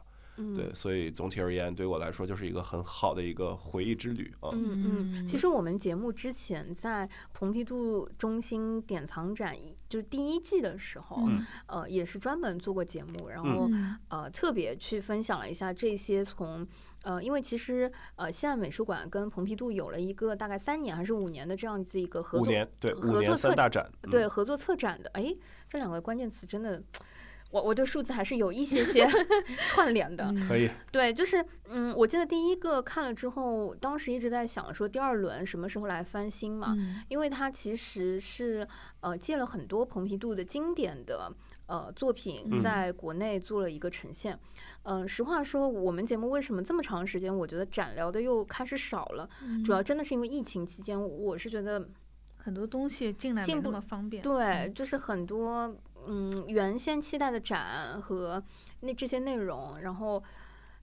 [0.56, 4.48] 对，所以总体而言，对我来说就是一个很好的一个回忆之旅啊。
[4.54, 9.54] 嗯嗯，其实我们节目之前在蓬皮杜中心典藏展，
[9.86, 11.28] 就是第一季的时候，
[11.66, 13.68] 呃，也是专门做过节目，然后
[14.08, 16.66] 呃，特别去分享了一下这些从
[17.02, 25.10] 呃，因为其实呃，西岸美术馆跟蓬皮杜有了一个大概三年还是五年的这样子一个合作，五年对，合作策展，对，合作策展的。
[25.14, 25.34] 哎，
[25.68, 26.82] 这两个关键词真的。
[27.50, 29.08] 我我对数字还是有一些些
[29.66, 30.70] 串联的，可以。
[30.92, 36.76] 对，就是嗯，我记得第一个看了之后，当时一直在想说第二轮什么时候来翻新嘛，
[37.08, 38.66] 因为它其实是
[39.00, 41.32] 呃借了很多蓬皮杜的经典的
[41.66, 44.38] 呃作品，在国内做了一个呈现。
[44.84, 49.28] 嗯，实话说，我们节目为什么这么长时间，我觉得展聊的又开始少了，
[49.64, 51.88] 主要真的是因为疫情期间，我是觉得
[52.36, 54.22] 很多东西进来没那么方便。
[54.22, 55.74] 对，就是很多。
[56.06, 58.42] 嗯，原先期待的展和
[58.80, 60.22] 那这些内容，然后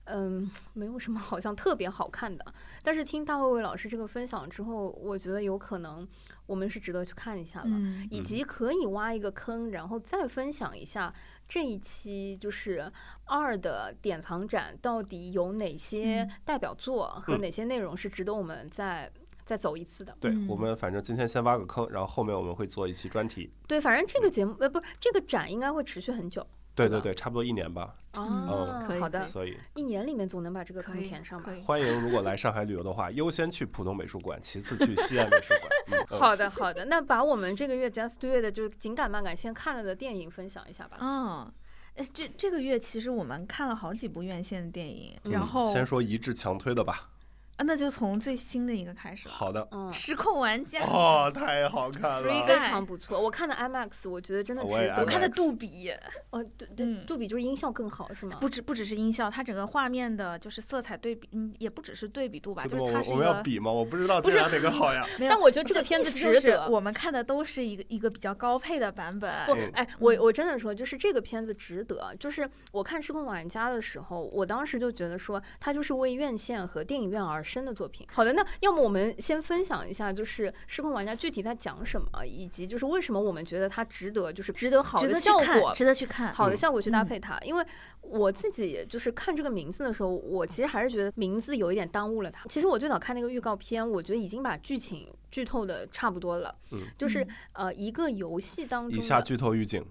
[0.04, 2.44] 嗯，没有什么 好像特别好看的。
[2.82, 6.06] 但是听大卫卫老师这个分享之后，我觉得有可能
[6.46, 7.70] 我们是值得去看一下了，
[8.10, 11.12] 以及可以挖一个坑，然后再分享一下
[11.48, 12.90] 这一期就是
[13.26, 19.10] 二的典藏展到底有哪些代表作和哪些内容是值得我们在。
[19.48, 23.50] 再走一次的，对我们反正今天先挖个坑，然后后面我们会做一期专题。
[23.66, 26.46] 对，反正这个节目呃不是这个展应该会持续很久。
[26.74, 27.96] 对对对，差不多一年吧。
[28.12, 29.24] 哦，好的。
[29.24, 31.50] 所以一年里面总能把这个坑填上吧。
[31.64, 35.54] 欢迎如果来上海旅游的话，优先去浦东美术馆，其次去西安美术
[35.88, 36.20] 馆。
[36.20, 40.98] 好的好的，那把我们这个月 Just Do It 的就是紧赶慢赶先看了的电影分享一下吧。
[41.00, 41.50] 嗯，
[41.96, 47.10] 哎，这这个月其实我们看了好几部院线的电影，然后先说一致强推的吧。
[47.58, 49.34] 啊，那就从最新的一个开始了。
[49.34, 53.20] 好的，嗯，失控玩家哦，太好看了，非常不错。
[53.20, 54.94] 我看的 IMAX，我觉得真的值得。
[55.00, 55.90] 我看的杜比，
[56.30, 58.38] 哦，对对，杜比就是音效更好，是吗？
[58.40, 63.72] 不只不只是音效，它整个画面的就是色彩对比，嗯，也不只是对比度吧，就是它是我们要比吗？
[63.72, 65.04] 我不知道哪个好呀。
[65.28, 66.68] 但我觉得这个片子值得。
[66.68, 69.46] 我们看的都是一个一个比较高配的版本。
[69.46, 72.14] 不，哎，我我真的说，就是这个片子值得。
[72.20, 78.06] 就是我看失控玩家的时候，我当时就觉得说，它就是为院线和电影院而生的作品。
[78.12, 78.32] 好的。
[78.34, 87.38] 那要么我们先分享一下，就是失控玩家具体在讲什么，以及就是为什么我们觉得它值得，就是值得好的效果，值得去看，好的效果去搭配它。
[87.40, 87.64] 因为
[88.02, 92.46] 我自己就是看这个名字的时候，我其实还是觉得名字有一点耽误了它。
[92.48, 96.54] 其实我最早看那个预告片，我觉得已经把剧情剧透的差不多了。
[96.72, 99.84] 嗯，就是呃一个游戏当中，以下剧透预警。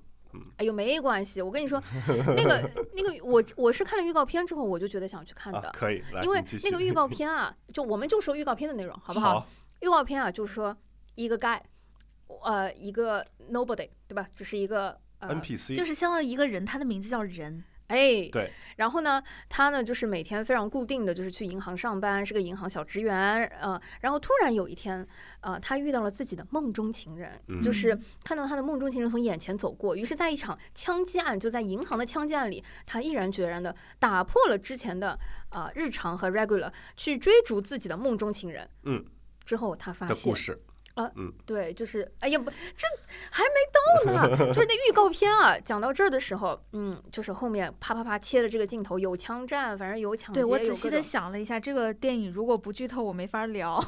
[0.58, 9.48] 哎呦，没关系，我跟你说，那个 那个，我我是看了预告片之后，我就觉得想去看的，可以，因为那个预告片啊，就我们就说预告片的内容，好不好？
[9.82, 10.76] 预告片啊，就是说
[11.16, 11.60] 一个 guy，
[12.44, 14.28] 呃，一个 nobody，对吧？
[14.36, 17.64] 只是一个 NPC，就是相当于一个人，他的名字叫人。
[17.88, 25.08] 哎，对，然后呢，他呢就是每天非常固定的就是去银行上班，是个银行小职员，呃，然后突然有一天，
[25.40, 27.32] 呃，他遇到了自己的梦中情人，
[27.64, 35.18] 就是看到他的梦中情人从眼前走过，于是，在一场枪击案，就在银行的枪击案里，他毅然决然的打破了之前的
[35.50, 38.70] 啊日常和 regular，去追逐自己的梦中情人。
[38.84, 39.06] 嗯，
[39.46, 40.36] 之后他发现。
[40.98, 42.88] 啊，嗯，对，就是，哎呀，不，这
[43.30, 44.54] 还没到呢。
[44.54, 50.42] 就那预告片啊，讲到这儿的时候，嗯，就是后面啪啪啪切的这个镜头，有枪战，反正有抢劫。
[50.42, 53.80] 对我仔细的想了一下，这个电影如果不剧透，我没法聊。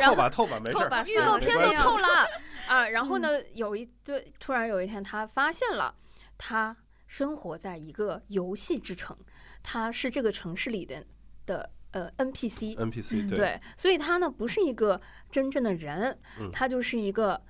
[0.00, 1.12] 透吧，透吧，没事。
[1.12, 2.08] 预告片都透了
[2.66, 2.88] 啊。
[2.88, 5.94] 然后呢，有一对，突然有一天，他发现了，
[6.38, 6.74] 他
[7.06, 9.14] 生活在一个游戏之城，
[9.62, 11.04] 他是这个城市里的
[11.44, 11.70] 的。
[11.92, 15.00] 呃，NPC，NPC，对，所以他呢不是一个
[15.30, 16.18] 真正的人，
[16.52, 17.40] 他就是一个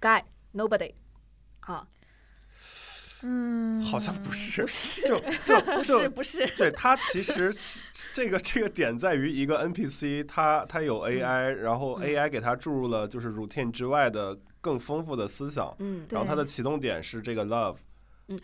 [0.00, 0.92] guy，nobody，
[1.60, 1.86] 啊，
[3.22, 7.54] 嗯，好像不 是，不是，就就不是不是，对他其实
[8.12, 17.76] 这个这个点在于一个 NPC，他他有 AI，然后 AI 给他注入了就是 routine 之外的更丰富的思想，嗯，然后他的启动点是这个 love。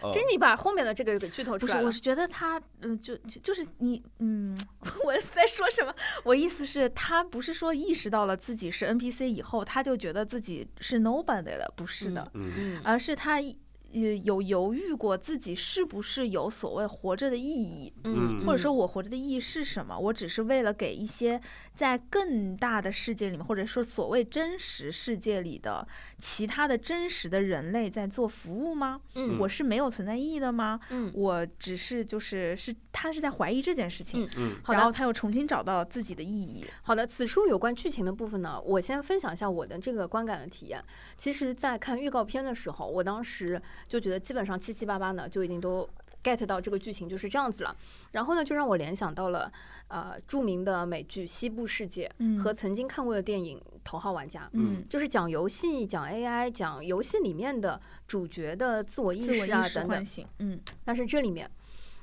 [0.02, 1.80] 嗯，真你把后面的这个给剧透出来了。
[1.80, 4.58] 不是，我是觉得他，嗯，就就是你，嗯，
[5.04, 5.94] 我在说什么？
[6.24, 19.98] 我意思是，他不是说意识到了自己是 NPC 以后，他就觉得自己是 nobody 了，不是的，嗯，而是他有有犹豫过自己是不是有所谓活着的意义，嗯或者说我活着的意义是什么？
[19.98, 21.40] 我只是为了给一些
[21.78, 25.86] 在更大的世界里面，或者说所谓真实世界里的
[26.18, 29.00] 其他的真实的人类在做服务吗？
[29.14, 30.80] 嗯我是没有存在意义的吗？
[30.90, 36.66] 嗯我只是就是是他是在怀疑这件事情，嗯嗯好的然后他又重新找到自己的意义。
[36.82, 40.82] 好的，此处有关剧情的部分呢，我先分享一下我的这个观感的体验。
[41.16, 45.88] 其实，在看预告片的时候，我当时就觉得基本上七七八八呢就已经都
[46.36, 47.74] get 到这个剧情就是这样子了。
[48.12, 49.50] 然后呢，就让我联想到了
[49.88, 54.42] 呃著名的美剧《西部世界》嗯和曾经看过的电影《头号玩家》。
[54.52, 60.06] 嗯，就是讲游戏、讲 AI、讲游戏里面的主角的自我意识啊等等。
[60.38, 61.50] 嗯但是这里面，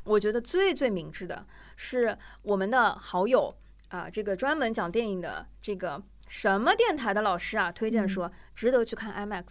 [0.04, 3.54] 我觉得最最明智的是我们的好友
[3.90, 9.44] 啊，这个专门讲电影的这个什么电台的老师啊，推荐说值得去看 IMAX。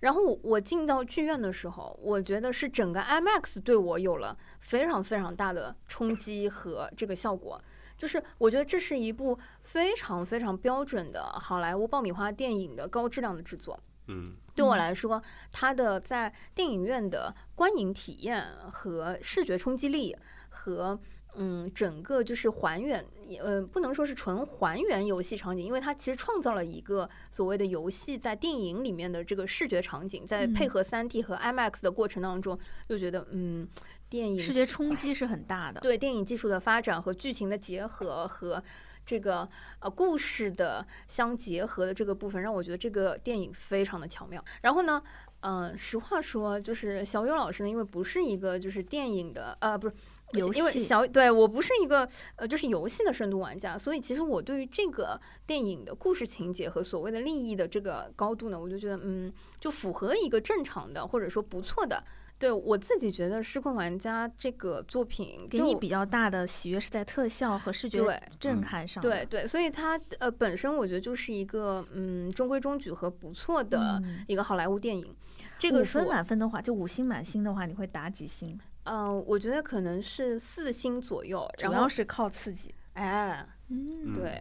[0.00, 7.60] 然后我我进到剧院的时候，我觉得是整个 IMAX 对我有了非常非常大的冲击和这个效果。
[7.96, 13.78] 就是我觉得这是一部非常非常标准的好莱坞爆米花电影的高质量的制作。
[14.06, 20.16] 嗯对我嗯来说，它的在电影院的观影体验和视觉冲击力
[20.48, 20.98] 和
[21.34, 23.04] 嗯整个就是还原，
[23.40, 33.68] 呃，不能说是纯还原游戏场景，因为它其实创造了一个所谓的游戏在电影里面的这个视觉场景，在配嗯合三 D 和 IMAX 的过程当中，就觉得嗯，
[34.08, 35.80] 电影视觉冲击是很大的。
[35.80, 38.60] 对电影技术的发展和剧情的结合和
[39.06, 44.44] 这个呃故事的相结合的这个部分，让我觉得这个电影非常的巧妙。
[44.62, 45.00] 然后呢，
[45.42, 49.94] 嗯、实话说，就是小友老师呢，因为不是一个就是电影的呃不是。
[50.32, 62.02] 游因为戏小对我不是一个呃，就是游戏的深度玩家，所以其实我对于这个电影的故事情节和所谓的利益的这个高度呢，我就觉得嗯，就符合一个正常的或者说不错的。
[62.38, 69.10] 对我自己觉得《失控玩家》这个作品给你比较大的喜悦是在特效和视觉对震撼上的。
[69.10, 75.12] 对对，所以它呃本身我觉得就是一个嗯中规中矩和不错的嗯一个好莱坞电影。
[75.58, 78.56] 这五分个是我满分的话，就五星满星的话，你会打几星？
[78.88, 81.48] 呃，我觉得可能是四星左右。
[81.58, 82.74] 然后主要是靠刺激。
[82.94, 84.40] 哎，嗯，嗯对，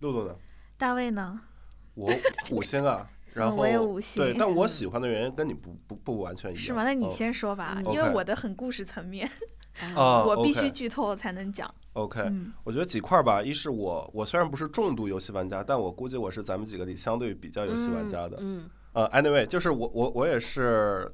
[0.00, 0.34] 露露呢？
[0.78, 1.40] 大卫呢？
[1.94, 2.10] 我
[2.52, 6.62] 五星啊， 然后我也五星对，但我喜欢的原因跟你不不不完全一样。
[6.62, 6.84] 是吗？
[6.84, 9.28] 那你嗯先说吧，嗯因为 OK 我的很故事层面，
[9.96, 11.72] 啊， 我必须 OK 剧透才能讲。
[11.94, 13.42] OK，嗯我觉得几块儿吧。
[13.42, 18.36] 一是我我虽然不是重度游戏玩家，但我估计我是咱们几个里相对比较游戏玩家的。
[18.40, 21.12] 嗯呃，anyway，就是我我我也是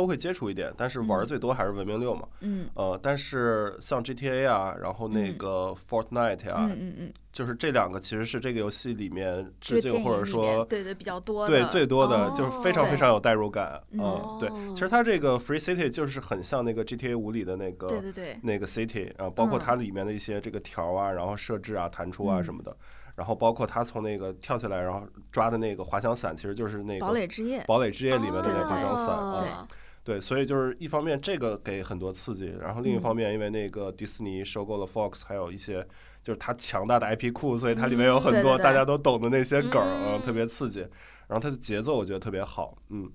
[0.00, 2.26] 都会接触一点，但是玩最多还是文明六嘛。
[2.40, 2.68] 嗯。
[2.74, 5.36] 呃，但是像 GTA 啊，然后那嗯。
[5.36, 13.78] 个 Fortnite 呀、嗯嗯嗯，就是这两个其实是这个游戏里面致敬或者说对对比较多的，对最多的，就是非常哦非常有代入感。
[13.90, 19.60] 嗯嗯，对，哦其实它这个 Free City 就是很像那个 GTA 五里的那个对对对，那个 City，然后包括嗯。
[19.60, 22.44] 它里面的一些这个条啊，然后设置啊、弹出啊嗯。
[22.44, 22.74] 什么的，
[23.16, 29.68] 然后包括它从那个跳下来然后抓的那个滑翔伞，其实就是那个堡垒之夜，堡垒之夜里面的滑翔伞哦啊。
[30.02, 33.00] 对，所以就是一方面这个给很多刺激，然后另一嗯。
[33.00, 35.86] 方面因为那个迪士尼收购了 Fox，还有一些
[36.22, 40.80] 就是它强大的 IP 库，所以它里面有嗯很多大家都懂的那些梗儿，嗯嗯，特别刺激。
[41.28, 43.08] 然后它的节奏我觉得特别好，嗯，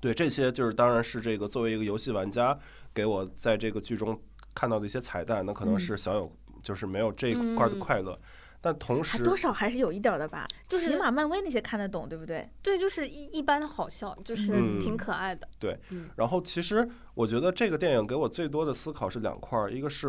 [0.00, 2.58] 对，这些就是当然是这个作为一个游戏玩家
[2.92, 4.20] 给我在这个剧中
[4.52, 5.78] 看到的一些彩蛋，那可能嗯。
[5.78, 7.78] 是小有就是没有这一块儿的嗯。
[7.78, 8.20] 快乐，
[8.62, 12.48] 但同时多少还是有一点的吧，就是起码漫威那些看得懂，对不对？
[12.62, 15.48] 对，就是一一般的好笑，就是嗯挺可爱的。
[15.58, 20.08] 对嗯然后其实我觉得这个电影给我最多的思考是两块儿，一个是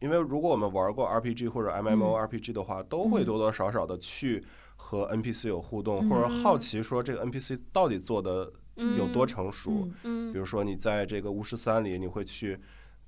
[0.00, 4.44] 因为如果我们玩过 RPG 或者 MMORPG 的话，都会嗯多多少少的去
[4.76, 9.70] 和 NPC 有互动，或者好嗯奇说这个 NPC 到底做的有多成熟。
[9.70, 12.60] 嗯嗯比如说你在这个巫师三里，你会去。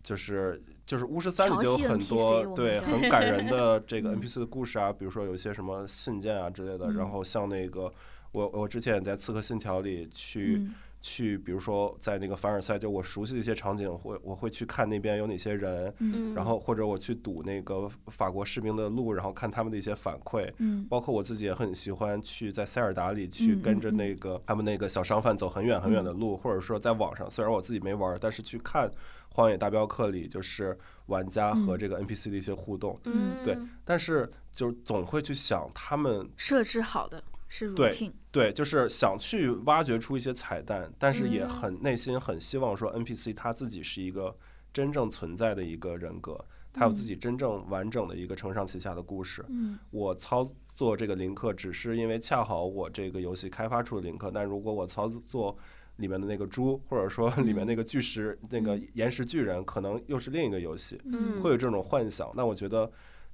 [0.03, 4.21] 就是就是巫师三里就有很多对很感人的这个 嗯。
[4.21, 6.97] NPC 的故事啊，比如说有一些什么信件啊之类的，嗯。
[6.97, 7.93] 然后像那个
[8.33, 16.35] 我我之前也在《刺客信条》里去嗯去，比如说在那个凡尔赛，就我熟悉的一些场景，会我会去看那边有哪些人，嗯。
[16.35, 20.53] 然后或者我去堵那个法国士兵的路，然后看他们的一些反馈。
[20.59, 20.87] 嗯。
[20.89, 23.63] 包括我自己也很喜欢去在塞尔达里去嗯。
[23.63, 28.89] 跟着那个他们那个小商贩走很远很远的路，或者说在网上，虽然我自己没玩儿，但是去看
[29.29, 41.49] 《荒野大镖客》里就是玩家和嗯这个 NPC 的一些互动，嗯，对但是就总会去想他们设置好的是对 routine，对，就是想去挖掘出一些彩蛋，但是也嗯。
[41.49, 44.37] 很内心很希望说 NPC 他自己是一个
[44.73, 46.39] 真正存在的一个人格，
[46.73, 49.45] 他有自己真正完整的一个承上启下的故事。
[49.49, 49.79] 嗯。
[49.91, 55.57] 我操作这个林克，只是因为恰好我这个游戏开发出了林克，但如果我操作
[55.97, 61.41] 里面的那个猪，或者说里面那个巨石、那个岩石巨人，可能又是另一个游戏，嗯。
[61.43, 62.31] 会有这种幻想。
[62.37, 62.89] 那我觉得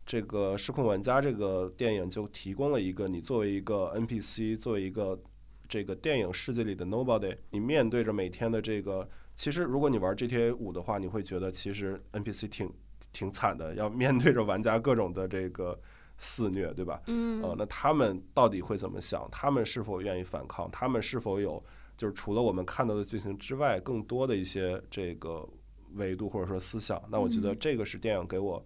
[0.06, 5.18] 这个《失控玩家》这个电影就提供了一个你作为一个 NPC，作为一个
[5.68, 12.70] 这个电影世界里的 nobody，你面对着每天的这个，其实如果你玩 GTA 五的话，你会觉得其实 NPC 挺
[13.12, 15.80] 挺惨的，要面对着玩家各种的这个
[16.18, 17.00] 肆虐，对吧？
[17.06, 19.26] 嗯呃，那他们到底会怎么想？
[19.32, 20.70] 他们是否愿意反抗？
[20.70, 21.62] 他们是否有
[21.96, 25.48] 就是除了我们看到的剧情之外，更多的一些这个
[25.94, 27.02] 维度或者说思想？
[27.10, 28.64] 那我觉得嗯这个是电影给我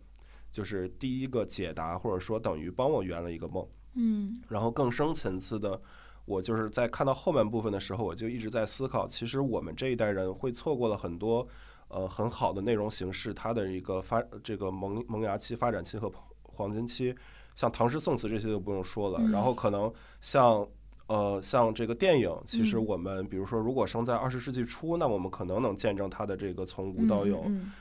[0.59, 3.65] 就是第一个解答，或者说等于帮我圆了一个梦。
[3.95, 5.81] 嗯然后更深层次的，
[6.25, 11.47] 我就是在看到后半部分的时候，我就一直在思考，其实我们这一代人会错过了很多
[11.89, 17.15] 呃很好的内容形式，它的一个发这个萌萌芽期、发展期和黄金期，
[17.55, 20.67] 像唐诗宋词这些就不用说了，嗯然后可能像。
[21.09, 27.45] 呃，像这个电影，其实嗯我们比如说，如果生在二十世纪初，那我们可能能见证它的这个从无到有。
[27.47, 27.73] 嗯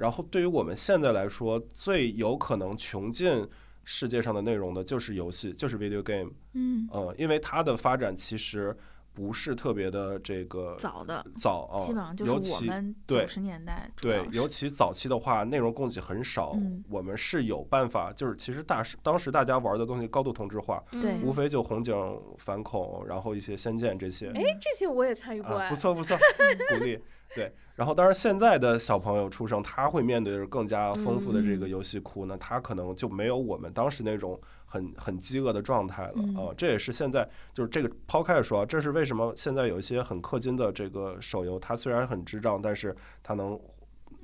[0.00, 3.46] 然后对于我们现在来说，最有可能穷尽
[3.84, 6.32] 世界上的内容的就是游戏，就是 video game。
[6.54, 8.74] 嗯，呃，因为它的发展其实
[9.12, 11.24] 不是特别的这个早的。
[11.36, 16.82] 早啊，基本上就是我们对九十年代对尤其早期的话，内容供给很少，嗯。
[16.88, 21.18] 我们是有办法，就是其实大时当时大家玩的东西高度同质化，对。
[21.22, 21.94] 无非就红警、
[22.38, 24.28] 反恐，然后一些仙剑这些。
[24.28, 25.60] 哎，这些我也参与过。
[25.68, 26.16] 不，错不错，
[26.70, 26.98] 鼓励。
[27.32, 34.40] 对，然后当然现在的小朋友出生，他会面对着更加丰富的这个嗯游戏库，那他可能就没有我们当时那种
[34.70, 36.54] 很很饥饿的状态了嗯啊。
[36.56, 43.60] 这也是现在就是这个抛开说啊，这是为什么现在有一些很氪金的这个手游，它虽然很智障，但是它能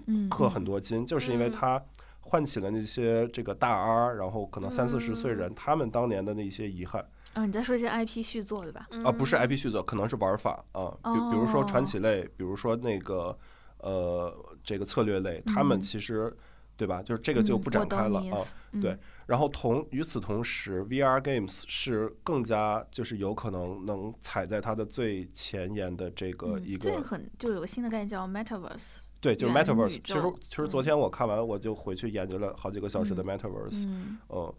[0.07, 1.83] 嗯氪很多金，就是因为嗯它
[2.21, 7.05] 唤起了那些这个大 R，然后可能三四十岁嗯人他们当年的那些遗憾。
[7.35, 8.87] 啊，你在说一些 IP 续作对吧？
[9.05, 13.37] 啊，不是嗯 IP 续作，可能是玩法啊，比比如说传哦奇类，比如说那个
[13.81, 14.35] 呃
[14.65, 16.35] 这个策略类，他们嗯其实
[16.77, 17.03] 对吧？
[17.03, 18.45] 就是这个就不展开了啊
[18.81, 18.97] 对
[19.27, 28.99] 然后同与此同时，VR games 是更加就是有可能能踩在它的最前沿的这个嗯一个这个很就有个新的概念叫 Metaverse。
[29.19, 29.99] 对，就是 Metaverse。
[30.05, 33.85] 其实其实昨天我看完，我就回去研究了好几个小时的嗯 Metaverse。
[33.89, 34.55] 嗯嗯，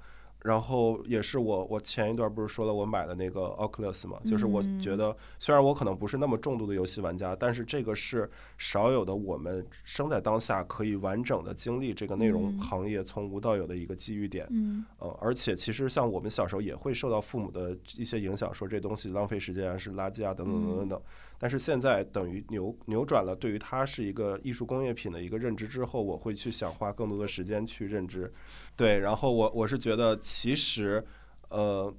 [0.47, 14.47] 然后也是我我前一段不是说了我买的那个 Oculus 嘛，就是我觉嗯得虽然我可能不是那么重度的游戏玩家，但是这个是少有的我们生在当下可以完整的经历这个内容嗯行业从无到有的一个机遇点。
[14.51, 21.01] 嗯呃，而且其实像我们小时候也会受到父母的一些影响，说这东西浪费时间啊，是垃圾啊，等等等等等。
[21.39, 28.33] 但是现在等于扭扭转了对于它是一个艺术工业品的一个认知之后，我会去想花更多的时间去认知。
[28.75, 31.05] 对，然后我我是觉得其实，
[31.49, 31.93] 呃。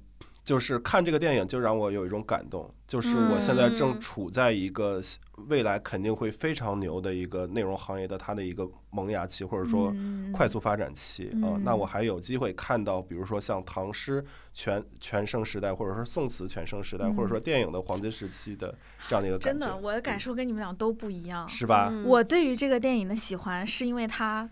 [0.49, 3.99] 就是看这个电影，就让我有一种感动，就是我现在正嗯。
[3.99, 4.99] 处在一个
[5.47, 10.31] 未来肯定会非常牛的一个内容行业的它的一个萌芽期，或者说嗯。
[10.31, 11.87] 快速发展期啊、呃那我嗯。
[11.87, 18.73] 还有机会看到，比如说像唐诗全全盛时代，或者说宋词全盛时代，或者说电影的黄金时期的
[19.07, 21.47] 这样的一个感觉，真的，我的感受跟你们俩都不一样。
[21.47, 21.89] 是吧？
[21.91, 22.03] 嗯。
[22.05, 24.49] 我对于这个电影的喜欢，是因为它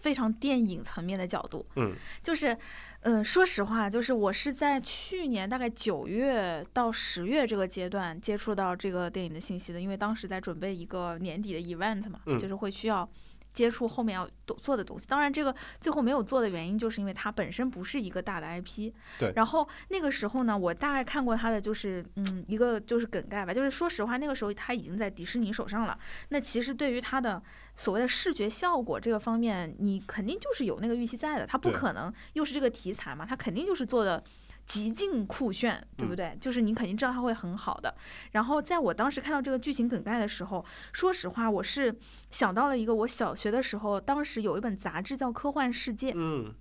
[0.00, 1.92] 非常电影层面的角度，嗯。
[2.22, 2.56] 就是，
[3.04, 12.38] 嗯、说实话，就是我是在去年大概九月到十月这个阶段接触到这个电影的信息的，因为当时在准备一个年底的 event 嘛，嗯。
[12.38, 13.06] 就是会需要
[13.54, 15.06] 接触后面要都做的东西。
[15.06, 18.92] 当然，这个最后没有做的原因，就是因为它本身不是一个大的 IP。
[19.18, 25.98] 对然后那个时候呢，我大概看过它的就是嗯一个就是梗概吧，就是说实话，那个时候它已经在迪士尼手上了。
[26.28, 27.42] 那其实对于它的
[27.76, 34.22] 所谓的视觉效果这个方面，你肯定就是有那个预期在的，它不可能又是这个题材嘛，它肯定就是做的。
[34.66, 36.38] 极尽酷炫，对不嗯对？
[36.40, 37.94] 就是你肯定知道它会很好的。
[38.32, 41.94] 然后在我当时看到这个剧情梗概的时候，说实话，我是
[42.30, 46.54] 想到了一个我小学的时候，当时有一本杂志叫《科幻世界》，嗯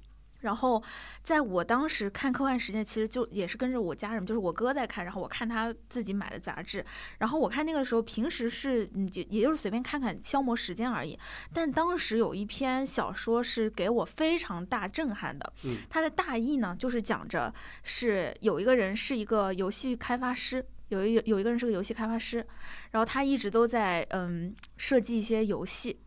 [0.43, 0.81] 然后
[1.23, 6.85] 在我当时看《科幻时间》，其实就也是跟着我家人，就是我哥在看，然后我看他自己买的杂志，
[7.17, 11.17] 然后我看那个时候平时是你就也就是随便看看消磨时间而已，
[11.51, 20.65] 但当时有一篇小说是给我非常大震撼的嗯，它的大意呢就是讲着是有一个人是一个游戏开发师。
[20.89, 22.45] 有一有一个人是个游戏开发师，
[22.91, 25.99] 然后他一直都在嗯设计一些游戏，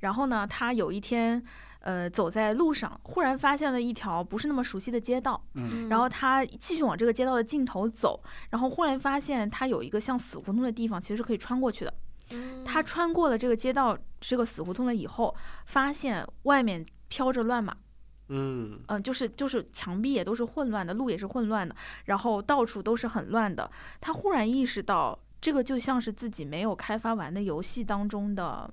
[0.00, 1.42] 然后呢，他有一天
[1.84, 11.94] 呃，走在路上，忽然发现了一条不是那么熟悉的街道，嗯然后他继续往这个街道的尽头走，然后忽然发现他有一个像死胡同的地方，其实是可以穿过去的。
[12.30, 15.34] 嗯他穿过了这个街道这个死胡同了以后，
[15.66, 17.76] 发现外面飘着乱码，
[18.28, 21.76] 嗯嗯、就是就是墙壁也都是混乱的，路也是混乱的，
[22.06, 23.70] 然后到处都是很乱的。
[24.00, 25.18] 他忽然意识到。
[25.44, 28.72] 这个就像是自己没有开发完的游戏当中的，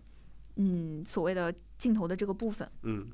[0.55, 2.69] 嗯，所谓的镜头的这个部分。
[2.83, 3.09] 嗯。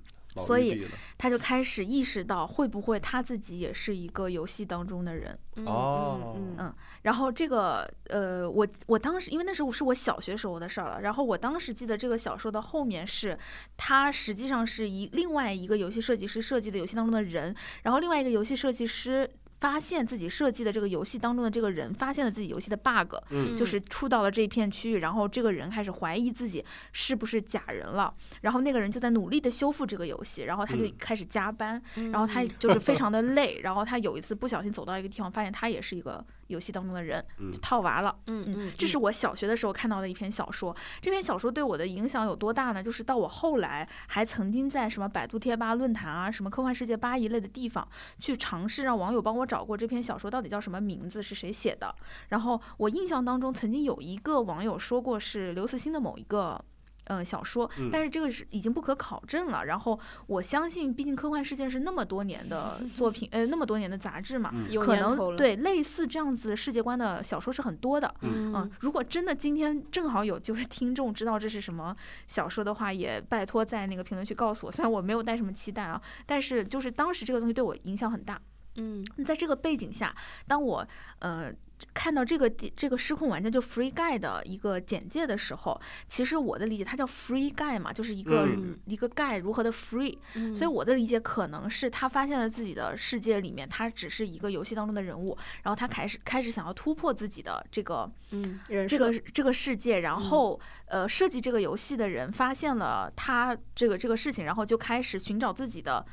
[0.45, 0.85] 所以
[1.17, 5.35] 他就开始意识到，会不会他自己也是一个游戏当中的人？
[5.65, 13.35] 哦，嗯，然后这个，呃，我我当时因为那时候是我小学时候的事儿了，然后我当时记得这个小说的后面是，
[13.77, 19.27] 他实际上是一另外一个游戏设计师设计的游戏当中的人，然后另外一个游戏设计师。
[19.59, 23.15] 发现自己设计的这个游戏当中的这个人发现了自己游戏的 bug，
[23.57, 31.81] 就是触到了这一片区域，然后这个人开始怀疑自己是不是假人了，然后那个人就在努力的修复这个游戏，然后他就开始加班，
[32.11, 36.25] 然后他就是非常的累，然后他有一次不小心走到一个地方，发现他也是一个。
[36.47, 40.75] 游戏当中的人就套娃了，嗯嗯，这是我小学的时候看到的一篇小说。
[41.01, 42.81] 这篇小说对我的影响有多大呢？
[42.81, 47.87] 就是到我后来还曾经在什么百度贴吧论坛啊、什么科幻世界吧一类的地方
[48.19, 51.93] 去尝试让网友帮我找过这篇小说到底叫什么名字，是谁写的。
[52.29, 56.63] 然后我印象当中曾经有一个网友说过是刘慈欣的某一个。
[57.07, 59.65] 嗯，小说，但是这个是已经不可考证了。
[59.65, 64.53] 然后我相信，毕竟科幻世界是那么多年的 作品，呃，那么多年的杂志嘛，
[64.83, 68.13] 可能对类似这样子世界观的小说是很多的。
[68.21, 71.95] 嗯，如果真的今天正好有就是听众知道这是什么
[72.27, 74.71] 小说的话，也拜托在那个评论区告诉我。
[74.71, 78.39] 虽然我没有带什么期待啊，但是就是当时这个东西对我影响很大。
[78.77, 80.15] 嗯，那在这个背景下，
[80.47, 80.87] 当我
[81.19, 81.53] 呃。
[81.93, 88.49] 看到这个这个失控玩家就 Free Guy 的一个简介的时候，其实我的理解，它叫 Free Guy 嘛，就是一个
[88.85, 90.17] 一个 Guy 如何的 Free，
[90.55, 98.59] 所以我的理解可能是他发现了自己的世界里面，他只是一个游戏当中的人物，然后他开始开始想要突破自己的这个嗯
[98.89, 106.03] 这个这个世界，然后呃设计这个游戏的人发现了他这个这个事情，然后就开始寻找自己的。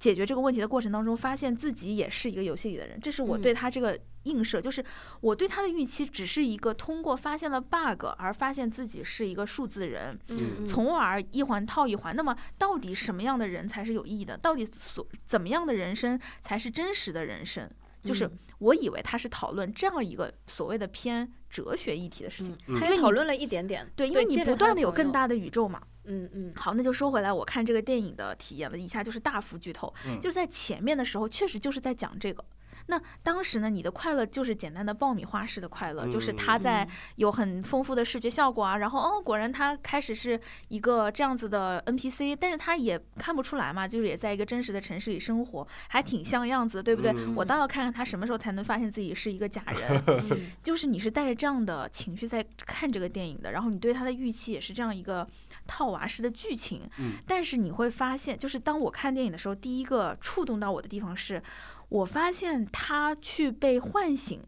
[0.00, 4.82] 解决这个问题的过程当中，发现自己也是一个游戏里的人，这是我对他这个映射，就是
[5.20, 10.18] 我对他的预期只是一个通过发现了 bug 而发现自己是一个数字人，
[10.66, 12.16] 从而一环套一环。
[12.16, 14.36] 那么，到底什么样的人才是有意义的？
[14.38, 17.70] 到底所怎么样的人生才是真实的人生？
[18.02, 18.30] 就是
[18.60, 25.82] 我以为他是讨论这样一个所谓的偏哲学议题的事情，他也讨论了一点点，对，因为你不断的有更大的宇宙嘛。
[26.10, 32.44] 嗯嗯，好，那就说回来，我看这个电影的体验了以下就是大幅剧透，就在前面的时候，确实就是在讲这个。
[32.86, 47.14] 那当时呢，你的快乐就是简单的爆米花式的快乐，就是他在有很丰富的视觉效果啊，然后哦，果然他开始是一个这样子的 NPC，但是他也看不出来嘛，就是也在一个真实的城市里生活，还挺像样子，对不对？
[47.36, 50.02] 我倒要看看他什么时候才能发现自己是一个假人，
[50.64, 55.28] 就是你是带着这样的情绪在看这个电影的，然后你对他的预期也是这样一个。
[55.70, 56.90] 套娃式的剧情，
[57.24, 61.40] 但是你会发现，就是当我看电影的时候，第一个触动到我的地方是，
[61.88, 64.40] 我发现他去被唤醒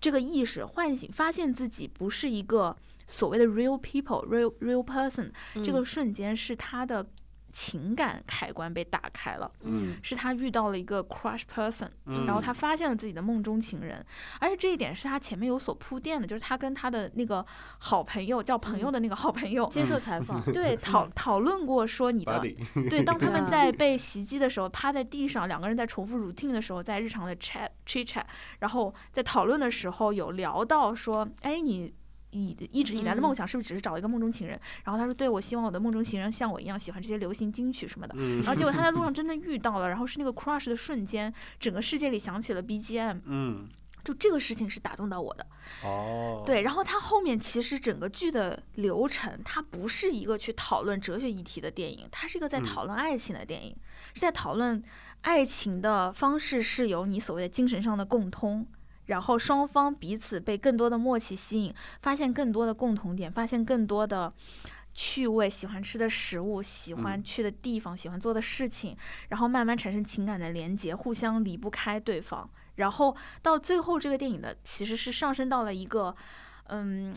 [0.00, 2.76] 这个意识，唤醒，发现自己不是一个
[3.08, 5.32] 所谓的 real people，real real person，
[5.64, 7.04] 这个瞬间是他的。
[7.52, 11.88] 情感开关被打开了，嗯，是他遇到了一个 crush person，
[12.26, 14.04] 然后他发现了自己的梦中情人，
[14.40, 17.44] 而且这一点是他前面有所铺垫的，就是他跟他的那个
[17.78, 22.40] 好朋友叫朋友的那个好朋友接受采访，对 讨讨论过说你的
[22.88, 28.24] 对，当他们在被袭击的时候，趴在地上，两个人在重复 routine 的时候，在日常的 chat chit chat，
[28.60, 31.92] 然后在讨论的时候有聊到说，哎你。
[32.32, 34.58] 一一直以来的梦想是不是只是找一个梦中情人？
[34.84, 43.20] 然后他说：“对，我希望我的梦中情人像我一样喜欢这些流行金曲什么的。”然后结果他在路 上真的遇到了，然后是那个 crush 的瞬间，整个世界里响起了 BGM。
[43.26, 43.68] 嗯，
[44.02, 45.46] 就这个事情是打动到我的。
[45.84, 53.76] 哦，对，然后他后面其实整个剧的流程，它不是一个去讨论哲学议题的电影，它是一个在讨论爱情的电影，
[54.14, 54.82] 是在讨论
[55.20, 58.66] 爱情的方式是有你所谓的精神上的共通。
[59.06, 64.32] 然后双方彼此被更多的默契吸引，发现更多的共同点，发现更多的
[64.94, 68.96] 趣味，喜欢吃的食物，喜欢去的地方，喜欢做的事情，
[69.28, 72.48] 然后慢慢产生情感的连接，互相离不开对方。
[72.76, 76.14] 然后到最后，这个电影的其实是上升到了一个，
[76.68, 77.14] 嗯，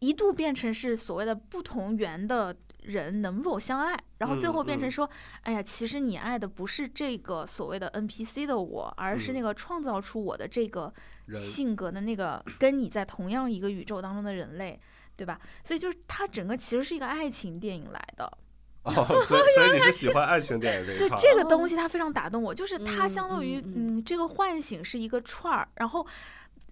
[0.00, 2.56] 一度变成是所谓的不同源的。
[2.82, 5.08] 人能否相爱，然后最后变成说，
[5.42, 10.92] 哎呀，其实你爱的不是这个所谓的 NPC 的我，而是那个创造出我的这个
[11.34, 14.80] 性格的那个跟你在同样一个宇宙当中的人类，
[15.16, 15.38] 对吧？
[15.64, 18.24] 所以就是它整个其实是一个爱情电影来的。
[18.84, 26.06] 哦，所以所以你是喜欢爱情电影这一 就这个东西它非常打动我，就是它相当于嗯，这个唤醒是一个串儿，然后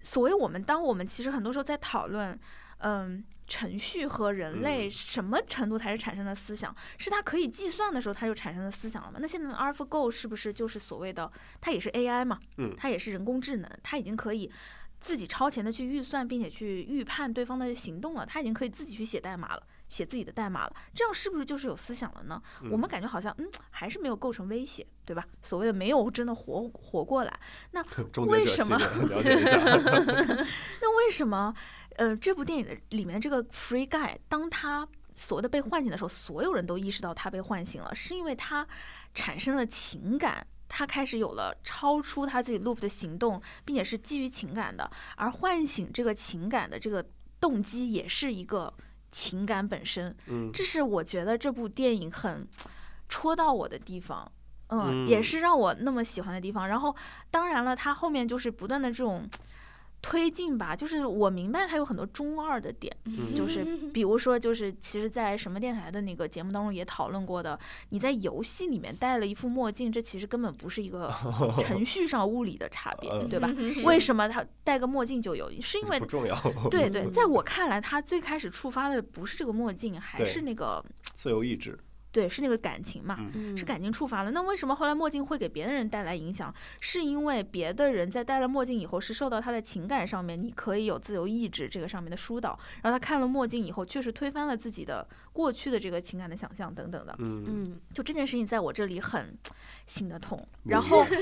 [0.01, 2.39] 所谓我们当我们其实很多时候在讨论，
[2.79, 3.23] 嗯。
[3.47, 6.75] 程序和人类什么程度才是产生了思想？
[6.97, 9.19] 是它可以计算的时候，它就产生了思想了吗？
[9.21, 11.31] 那现在的 AlphaGo 是不是就是所谓的
[11.61, 12.37] 它也是 AI 嘛？
[12.57, 14.51] 嗯，它也是人工智能，它已经可以
[14.99, 22.41] 自己超前的去预算，并且去预判对方的行动了，它已经可以自己去写代码了，写自己的代码了，这样是不是就是有思想了呢？
[22.71, 25.23] 我们感觉好像，嗯，还是没有构成威胁，对吧？
[25.41, 27.39] 所谓的没有真的活活过来，
[27.71, 27.81] 那
[28.25, 28.77] 为什么？
[28.77, 29.57] 了解一下。
[30.81, 31.53] 那为什么？
[31.97, 38.65] 呃，这部电影的里面这个 Free Guy，当他所谓的被唤醒的时候，所有人都意识到他被唤醒了，是因为他
[39.13, 40.47] 产生了情感。
[40.69, 47.03] 他开始有了超出他自己 loop 的行动，并且是基于情感的，而唤醒这个情感的这个
[47.39, 48.71] 动机也是一个
[49.11, 50.13] 情感本身。
[50.25, 52.45] 嗯，这是我觉得这部电影很
[53.07, 54.29] 戳到我的地方，
[54.67, 56.67] 嗯，也是让我那么喜欢的地方。
[56.67, 56.93] 然后，
[57.31, 59.27] 当然了，他后面就是不断的这种。
[60.01, 62.95] 推进吧，就是我明白它有很多中二的点，
[63.35, 71.13] 就是比 如说，就是其实，在什么电台的那个节目当中也讨论过的，你在游戏里面戴了一副墨镜，这其实根本不是一个
[71.59, 73.49] 程序上物理的差别，对吧？
[73.83, 75.51] 为什么他戴个墨镜就有？
[75.61, 76.35] 是因为不重要。
[76.69, 80.83] 对对， 在我看来，他最开始触发的不是这个墨镜，还是那个
[81.15, 81.77] 自由意志。
[82.17, 83.15] 对，是那个感情嘛，
[83.55, 84.31] 是感情触发了。
[84.31, 86.51] 那为什么后来墨镜会给别的人带来影响？
[86.79, 92.57] 是因为别的人在戴了墨镜以后，是受到他的情感上面，你可以有自由意志这个上面的疏导。
[92.81, 95.07] 然后他看了墨镜以后，确实推翻了自己的
[95.37, 97.15] 过去的这个情感的想象等等的。
[97.19, 99.37] 嗯嗯，就这件事情在我这里很
[99.85, 100.43] 心的痛。
[100.63, 101.05] 然后。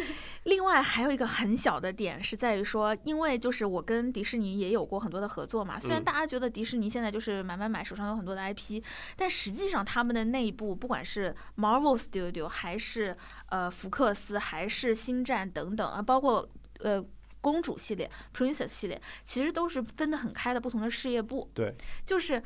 [0.46, 5.80] 另外还有一个很小的点是在于说，因为就是我跟迪士尼也有过很多的合作嘛。
[5.80, 8.80] 虽然大家觉得迪士尼现在就是买买买，手上有很多的 IP，
[9.16, 13.18] 但实际上他们的内部，不管是 Marvel Studio 还是
[13.50, 16.48] 呃福克斯，还是星战等等啊，包括
[16.82, 17.04] 呃
[17.42, 21.50] 公主系列 Princess 系列，其实都是分得很开的不同的事业部。
[21.56, 21.74] 对，
[22.06, 22.40] 就是。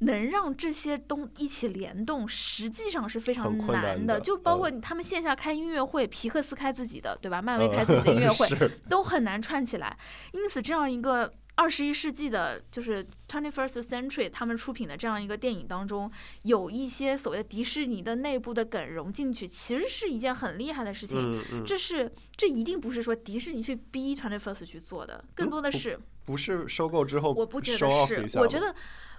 [0.00, 4.20] 能让这些东一起联动，实际上是非常难的。
[4.20, 7.40] 就包括他们线下开音乐会，皮克斯开自己的，对吧？
[7.40, 8.48] 漫威开自己的音乐 会，
[8.88, 9.96] 都很难串起来。
[10.32, 16.10] 因此，这样一个二十一世纪的，就是 twenty first century，他们出品的这样一个电影当中，
[16.42, 21.42] 有一些所谓的迪士尼的内部的梗融进去，其实是一件很厉害的事情。
[21.64, 28.74] 这是这一定不是说迪士尼去逼 twenty first 去做的，更多的是不是收购之后，我不觉得是，我觉得。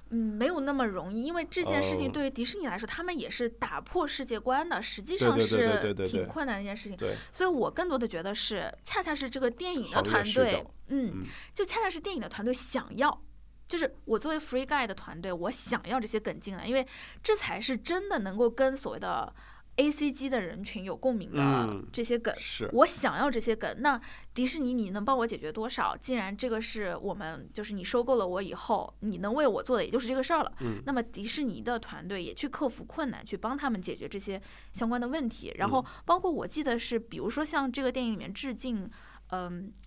[0.09, 6.97] 嗯，没有那么容易，因为这件事情对于迪士尼来说，他们也是打破世界观的，实际上是挺困难的一件事情。
[7.31, 13.21] 所以我更多的觉得是，恰恰是这个电影的团队，嗯，就恰恰是电影的团队想要，
[13.67, 16.85] 就是我作为 Free Guy 的团队，我想要这些梗进来，因为
[17.23, 19.33] 这才是真的能够跟所谓的。
[19.77, 22.33] A C G 的人群有共鸣的这些梗，
[22.71, 23.75] 我想要这些梗。
[23.81, 23.99] 那
[24.33, 25.95] 迪士尼，你能帮我解决多少？
[25.97, 30.51] 既然这个是我们，就是你收购了我以后，你能为我做的也就是这个事儿了。
[30.85, 35.53] 那么迪士尼的团队也去克服困难，去帮他们解决这些相关的问题。
[35.57, 38.75] 然后包括我记得是，比如说像这个电影里面致敬。
[38.75, 38.91] 嗯，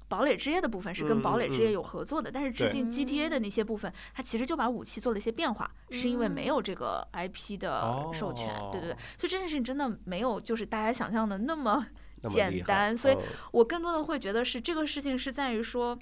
[0.09, 11.87] 堡垒之夜的部分是跟堡垒之夜有合作的，但是致敬 GTA 的那些部分，它其实就把武器做了一些变化，是因为没有这个 IP 的授权，对对对，所以这件事情真的没有就是大家想象的那么
[12.31, 13.17] 简单，所以
[13.53, 15.99] 我更多的会觉得是这个事情是在于说。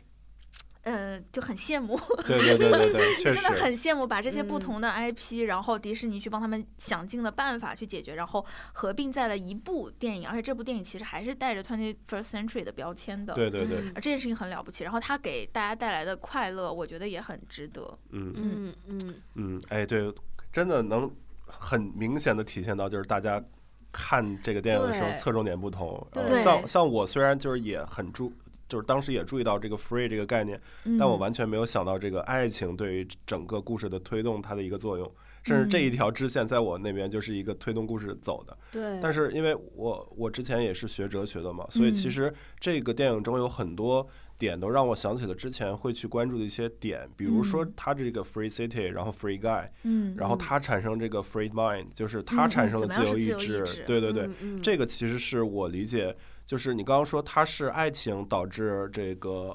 [0.86, 17.98] 呃，就很羡慕，对对对对对， 真的很羡慕把这些不同的 IP，然后迪士尼去帮他们想尽了办法去解决，然后合并在了一部电影，而且这部电影其实还是带着 Twenty First Century 的标签的，对对对，这件事情很了不起，然后它给大家带来的快乐，我觉得也很值得。
[18.10, 20.14] 嗯嗯嗯嗯，哎，对，
[20.52, 21.10] 真的能
[21.46, 23.42] 很明显的体现到，就是大家
[23.90, 26.06] 看这个电影的时候侧重点不同。
[26.12, 28.32] 对，像像我虽然就是也很注。
[28.68, 30.60] 就是当时也注意到这个 free 这个概念，
[30.98, 35.10] 但我完全没有想到这个爱情对于整个故事的推动它的一个作用，
[35.44, 38.56] 甚至这一条支线在我那边就是一个推动故事走的。
[38.72, 38.98] 对。
[39.00, 44.06] 但是因为我我之前也是学哲学的嘛，所以其实这个电影中有很多
[44.38, 53.64] 点都让我想起了之前会去关注的一些点，比如说它这个 free city，然后 free guy，嗯，然后它产生这个 free mind，就是它产生了自由意志。
[53.86, 54.28] 对对对，
[54.62, 56.16] 这个其实是我理解。
[56.46, 59.54] 就是你刚刚说他是爱情导致这个，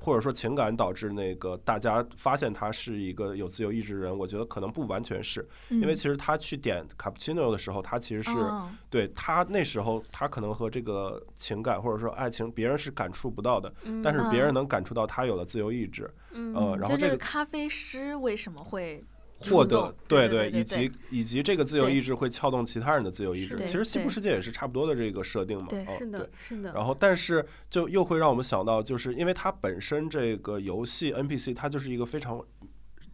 [0.00, 8.32] 或者说情感导致那个大家发现他是一个有自由意志的人，我觉得可能不完全是，因为其实他去点卡布奇诺的时候，他其实是
[8.88, 13.72] 对他那时候他可能和这个情感或者说爱情别人是感触不到的，
[14.02, 19.04] 但是别人能感触到他有了自由意志，嗯，然后这个咖啡师为什么会？
[19.50, 23.56] 获得对对，以及以及这个自由意志会撬动其他人的自由意志。
[23.66, 25.66] 其实西部世界也是差不多的这个设定嘛。
[25.68, 26.72] 对，是的，是的。
[26.72, 32.40] 然后，但是就又会让我们想到，就是因为它本身这个游戏 NPC 它就是一个非常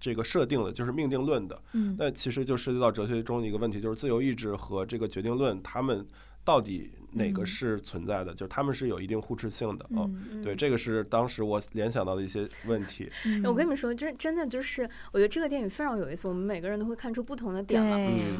[0.00, 1.60] 这个设定的，就是命定论的。
[1.72, 1.96] 嗯。
[1.98, 6.06] 那其实就涉及到哲学中的一个问题，就是自由意志和这个决定论，他们
[6.44, 10.08] 到底哪个是存在的，就是他们是有一定互斥性的啊。
[10.42, 13.10] 对，这个是当时我联想到的一些问题。
[13.44, 14.82] 我跟你们说，真真的就是，
[15.12, 17.96] 我觉得这个电影非常有意思，我们每个人都会看出不同的点嘛。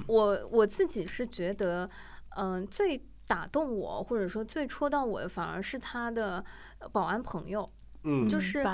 [0.07, 1.89] 我我自己是觉得，
[2.37, 6.45] 嗯，最打动我或者说最戳到我的，反而是他的
[6.93, 7.71] 保安朋友。
[8.05, 8.65] 嗯，就是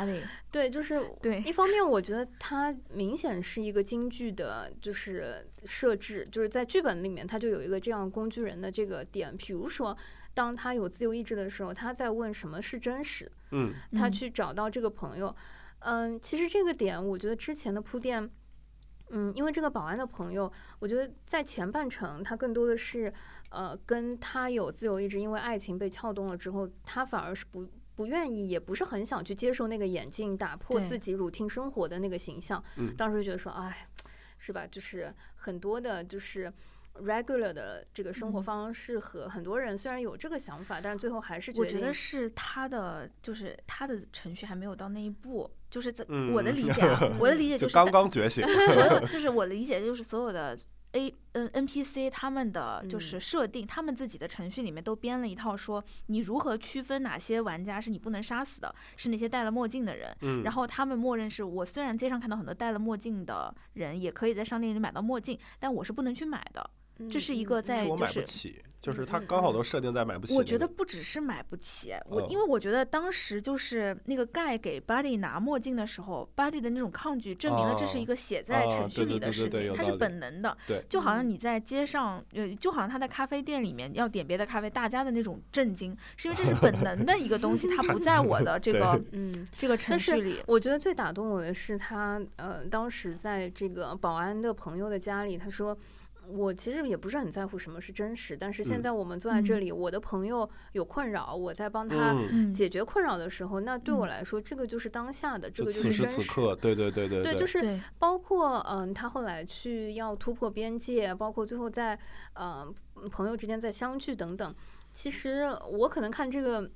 [0.51, 1.41] 对，就是对。
[1.43, 9.35] 一方面，我觉得它明显是一个京剧的，就是设置，就是在剧本里面，它就有一个这样工具人的这个点。
[9.37, 9.97] 比如说，
[10.35, 13.31] 当他有自由意志的时候，他在问什么是真实。
[13.51, 15.35] 嗯，他去找到这个朋友。
[15.81, 18.31] 嗯，其实这个点，我觉得之前的铺垫，
[19.11, 23.13] 嗯，因为这个保安的朋友，我觉得在前半程，他更多的是，
[23.49, 27.67] 呃，跟他有自由意志，因为爱情被撬动了之后，他反而是不。
[27.97, 32.63] 不愿意，也不是很想去接受那个眼镜打破自己 routine 生活的那个形象。
[32.97, 33.89] 当时觉得说，哎，
[34.39, 34.67] 是吧？
[34.67, 36.53] 就是很多的，就是
[37.03, 45.51] regular 的这个生活方式和很多人虽然有这个想法，但是最后还是我觉得是他的，就是他的程序还没有到那一步。
[45.71, 48.45] 就是在我的理解，啊， 我的理解就是刚刚觉醒。
[48.45, 50.57] 所有就是我的理解就是所有的。
[50.95, 60.17] A N N P C 他们的就是设定，他们自己的程序里面都编了一套，说你如何区分哪些玩家是你不能杀死的，是那些戴了墨镜的人。
[60.23, 66.71] 嗯，然后他们默认是我虽然街上看到很多戴了墨镜的人，也可以在商店里买到墨镜，但我是不能去买的。
[67.11, 68.55] 这是一个在就是。
[68.85, 70.35] 就是他刚好都设定在买不起。
[70.35, 80.55] 我觉得不只是买不起，我因为我觉得当时就是那个盖给 Buddy 拿墨镜的时候，Buddy 的那种抗拒，证明了这是一个写在程序里的事情，它是本能的。
[80.67, 90.43] 对，就好像你在街上，呃，就好像他在咖啡店里面要点别的咖啡，大家的那种震惊，是因为这是本能的一个东西，它不在我的这个嗯这个程序里。
[90.47, 95.75] 我觉得最打动我的是他，呃，当时在这个保安的朋友的家里，他说。
[96.29, 102.17] 我其实也不是很在乎什么是真实，但是现在我们坐在这里，我的朋友有困扰，我在帮他
[102.55, 106.07] 解决困扰的时候，那对我来说，这个就是当下的，这个就是真实。
[106.07, 107.23] 此时此刻，对对对对。
[107.23, 111.99] 对，就是包括嗯，他后来去要突破边界，包括最后在
[112.35, 112.67] 呃
[113.11, 114.55] 朋友之间再相聚等等。
[114.93, 116.71] 其实我可能看这个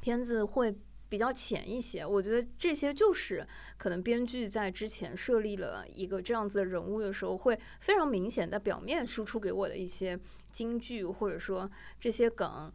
[0.00, 0.74] 片子会。
[1.08, 3.46] 比较浅一些，我觉得这些就是
[3.76, 10.18] 可能编剧在之前设立了一个这样子的人物的时候，会非常明显在表面输出给我的一些
[10.52, 12.70] 金句，或者说这些梗。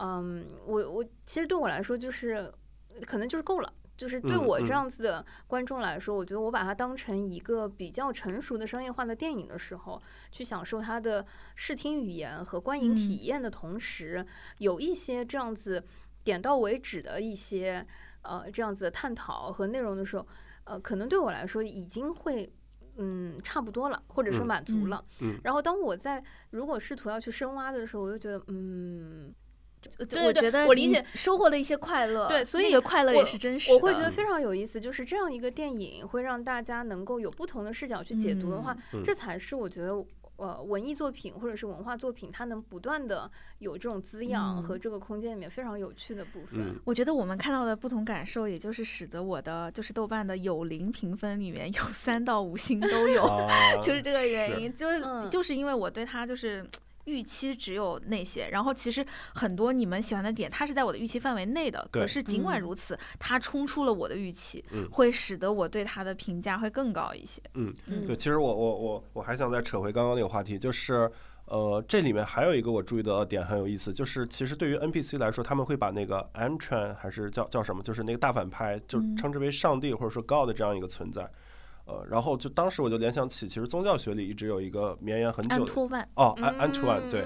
[0.00, 2.52] 嗯，我我其实对我来说就是
[3.06, 11.24] 可能就是够了，就是对我这样子的观众来说，我觉得我把它当成一个比较成熟的商业化的电影的时候，去享受它的
[11.54, 14.24] 视听语言和观影体验的同时，
[14.58, 15.82] 有一些这样子。
[16.28, 17.82] 点到为止的一些
[18.20, 20.26] 呃这样子的探讨和内容的时候，
[20.64, 22.52] 呃，可能对我来说已经会
[22.96, 25.02] 嗯差不多了，或者说满足了。
[25.22, 25.40] 嗯。
[25.42, 29.34] 然后当我在如果试图要去深挖的时候，我就觉得嗯，
[29.98, 30.04] 我
[30.34, 32.28] 觉得我理解收获了一些快乐。
[32.28, 33.74] 对，所以那个快乐也是真实的。
[33.74, 40.04] 我会觉得非常有意思，就是这样一个电影会让大家能够有不同的视角去解读的话，这才是我觉得。
[40.38, 43.28] 呃，文艺作品或者是文化作品，它能不断的
[43.58, 46.74] 有这种滋养和这个空间里面非常有趣的部分。
[46.84, 53.22] 我觉得我们看到的不同感受，也就是使得我的就是豆瓣的有零评分里面有三到五星都有，
[53.82, 56.64] 就是这个原因，就是就是因为我对它就是。
[57.08, 59.04] 预期只有那些，然后其实
[59.34, 61.88] 很多你们喜欢的点，它是在我的预期范围内的。
[61.90, 67.40] 可是尽管如此，它冲出了我的预期，会使得我对它的评价会更高一些。
[67.54, 67.72] 嗯，
[68.06, 71.10] 对，其实我我我我还想再扯回刚刚那个话题，就是
[71.46, 81.30] 呃，这里面还有一个我注意到的点很有意思，就是其实对于 NPC 来说，他们会把那个 Antran 还是叫叫什么，就是那个大反派，就称之为上帝或者说 God 这样一个存在。
[81.88, 85.72] 呃，然后就当时我就联想起，其实宗教学里一直有一个绵延很久的
[86.16, 87.24] 哦，安安图万对，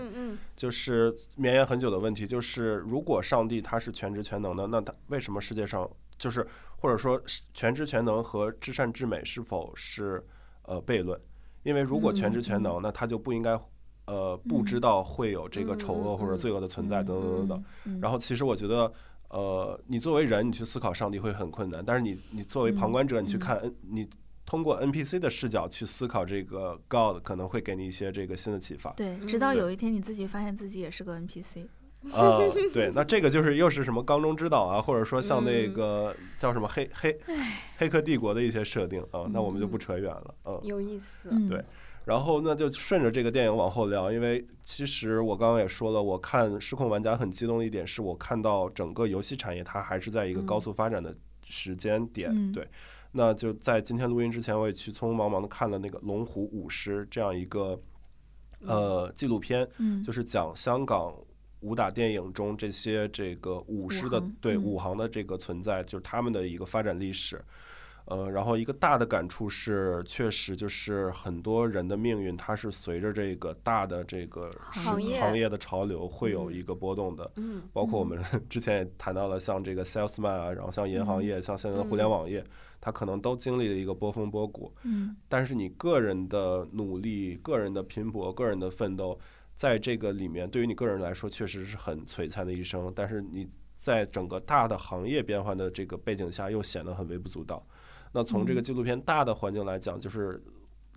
[0.54, 6.46] 就是绵延很久的问题，就是如果上帝他是全知全能的，那他为什么世界上就是
[6.76, 7.20] 或者说
[7.52, 10.24] 全知全能和至善至美是否是
[10.62, 11.20] 呃悖论？
[11.64, 13.58] 因为如果全知全能，那他就不应该
[14.06, 18.00] 呃不知道会有这个丑恶或者罪恶的存在等等等等。
[18.00, 18.92] 然后其实我觉得
[19.28, 23.60] 呃，你作为人，你去思考上帝会很困难，但是你你作为旁观者，你去看
[23.90, 24.08] 你。
[24.44, 28.92] 通过 NPC 的视角去思考这个 God，可能会给你一些这个新的启发。
[28.92, 31.66] 对，直到有一天你自己发现自己也是个 NPC。
[32.12, 32.36] 啊，
[32.74, 37.16] 对，那这个就是又是什么缸中之岛啊，或者说像那个叫什么黑黑
[37.76, 40.34] 黑客帝国的一些设定啊，那我们就不扯远了。
[40.44, 41.30] 嗯，有意思。
[41.48, 41.64] 对，
[42.04, 51.14] 然后那就顺着这个电影往后聊，因为其实我刚刚也说了，我看失控玩家很激动的一点是我看到整个游戏产业它还是在一个高速发展的
[51.48, 52.52] 时间点。
[52.52, 52.66] 对。
[53.12, 57.78] 那就在今天录音之前，我也去匆匆忙忙的看了那个《龙虎舞狮》这样一个
[58.66, 59.68] 呃纪录片，
[60.02, 61.14] 就是讲香港
[61.60, 67.42] 武打电影中这些这个武师的对武行的这个存在，就是他们的一个发展历史。
[68.06, 77.30] 呃，然后一个大的感触是，确实就是很多人的命运，它是随着这个大的这个行业行业的潮流会有一个波动的。
[77.36, 82.44] 嗯，包括我们 之前也谈到了，像这个 salesman 啊，然后像银行业，像现在的互联网业，
[82.80, 84.74] 它可能都经历了一个波峰波谷。
[84.82, 89.16] 嗯，但是你个人的努力、个人的拼搏、个人的奋斗，
[89.54, 92.92] 在这个里面，对于你个人来说，确实是很璀璨的一生。
[92.96, 93.46] 但是你
[93.76, 97.64] 在整个大的行业变化的这个背景下，又显得很微不足道。
[98.12, 100.42] 那从这个纪录片大的环境来讲，就是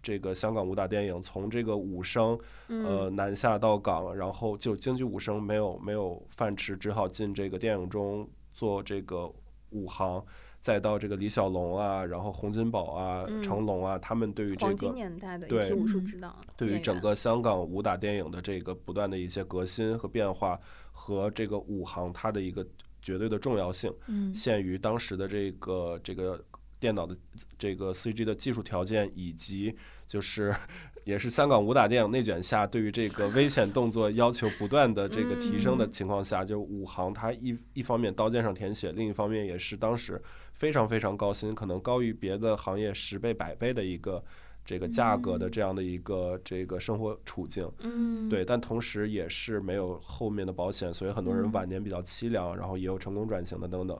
[0.03, 2.37] 这个香港武打电影从这个武生
[2.67, 9.31] 呃南下到港，然后就京剧武生没有没有饭吃，只好进这个电影中做这个
[9.69, 10.23] 武行，
[10.59, 20.59] 再到这个李小龙啊，然后洪金宝啊、成龙啊，他们对于这个年代的一些武术指导，对于整个香港武打电影的这个不断的一些革新和变化，
[20.91, 22.67] 和这个武行它的一个
[23.01, 23.91] 绝对的重要性，
[24.35, 26.43] 限于当时的这个这个。
[26.79, 27.15] 电脑的
[27.57, 29.75] 这个 CG 的技术条件，以及
[30.07, 30.53] 就是
[31.03, 40.21] 也是香港武打电影内卷下对于这个危险动作要求不断的这个提升的情况下，就武行它一一方面刀尖上舔血，另一方面也是当时
[40.53, 44.23] 非常非常高薪，可能高于别的行业十倍百倍的一个
[44.63, 47.71] 这个价格的这样的一个这个生活处境。
[47.79, 53.99] 嗯，对，但同时也是没有后面的保险，所以很多人晚年比较凄凉，然后也有成功转型的等等。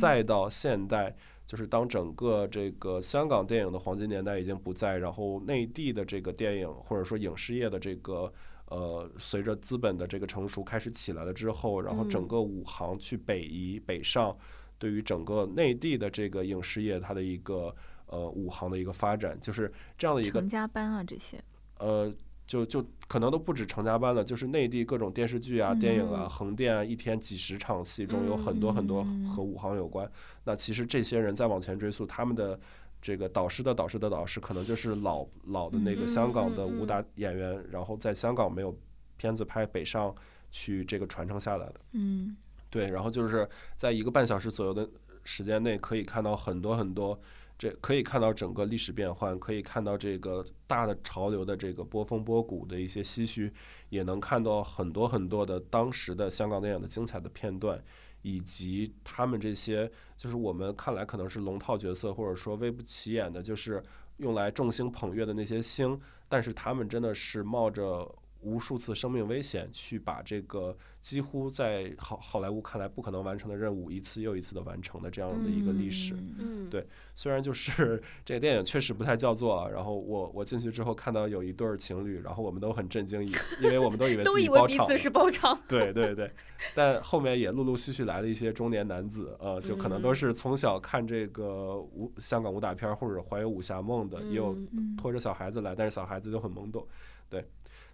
[0.00, 1.14] 再到现代。
[1.46, 8.32] 就是当整个这个香港电影的黄金年代已经不在，然后内地的这个电影或者说影视业的这个
[8.66, 14.36] 呃，随着资本的这个成熟开始起来了之后，然后整个武行去北移北上，
[14.78, 17.74] 对于整个内地的这个影视业它的一个
[18.06, 21.38] 呃武行的一个发展，就是这样的一个成家班啊这些
[21.78, 22.12] 呃。
[22.46, 29.02] 就就可能都不止成家班了，就是内地各种电视剧啊、电影啊，横店啊，一天几十场戏中有很多很多
[29.34, 30.10] 和武行有关。
[30.44, 32.58] 那其实这些人再往前追溯，他们的
[33.00, 38.78] 这个导师的导师的导师，可能就是老老的那个香港的武打演员，然后在香港没有
[39.16, 40.14] 片子拍，北上
[40.50, 41.74] 去这个传承下来的。
[41.92, 42.36] 嗯，
[42.68, 44.86] 对，然后就是在一个半小时左右的
[45.24, 47.18] 时间内，可以看到很多很多。
[47.56, 53.52] 这可以看到整个历史变换，可以看到这个大的潮流的这个波峰波谷的一些唏嘘，
[53.90, 57.82] 也能看到很多很多的当时的香港电影的精彩的片段，
[58.22, 63.82] 以及他们这些就是我们看来可能是龙套角色，或者说微不起眼的，就是
[64.16, 65.98] 用来众星捧月的那些星，
[66.28, 68.12] 但是他们真的是冒着
[68.44, 70.76] 无数次生命危险去把这个。
[71.04, 76.14] 几乎在好好莱坞看来不可能完成的任务，一次又一次的完成的这样的一个历史。
[76.38, 76.82] 嗯，对，
[77.14, 85.60] 虽然就是 这个电影确实不太叫座，然后我我进去之后看到有一对儿情侣，然后我们都很震惊，因因为我们都以为 都以为彼此是包场。
[85.68, 86.32] 对对对，
[86.74, 94.56] 但后面也陆陆续续来了一些中年男子，呃，就可能都是从小看这个武香港武打片或者怀有武侠梦的，也有
[94.96, 96.88] 拖着小孩子来，但是小孩子就很懵懂，
[97.28, 97.46] 对。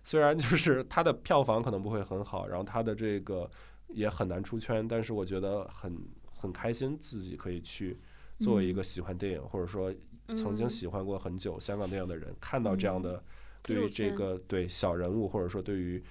[0.02, 3.48] 虽然就是它的票房可能不会很好，然后它的这个
[3.88, 7.98] 也很难出圈，但是我觉得很很开心，自己可以去
[8.38, 9.94] 作为一个喜欢电影或者说
[10.34, 13.22] 曾经喜欢过很久香港电影的人，看到这样的
[13.62, 16.02] 对于这个对小人物或者说对于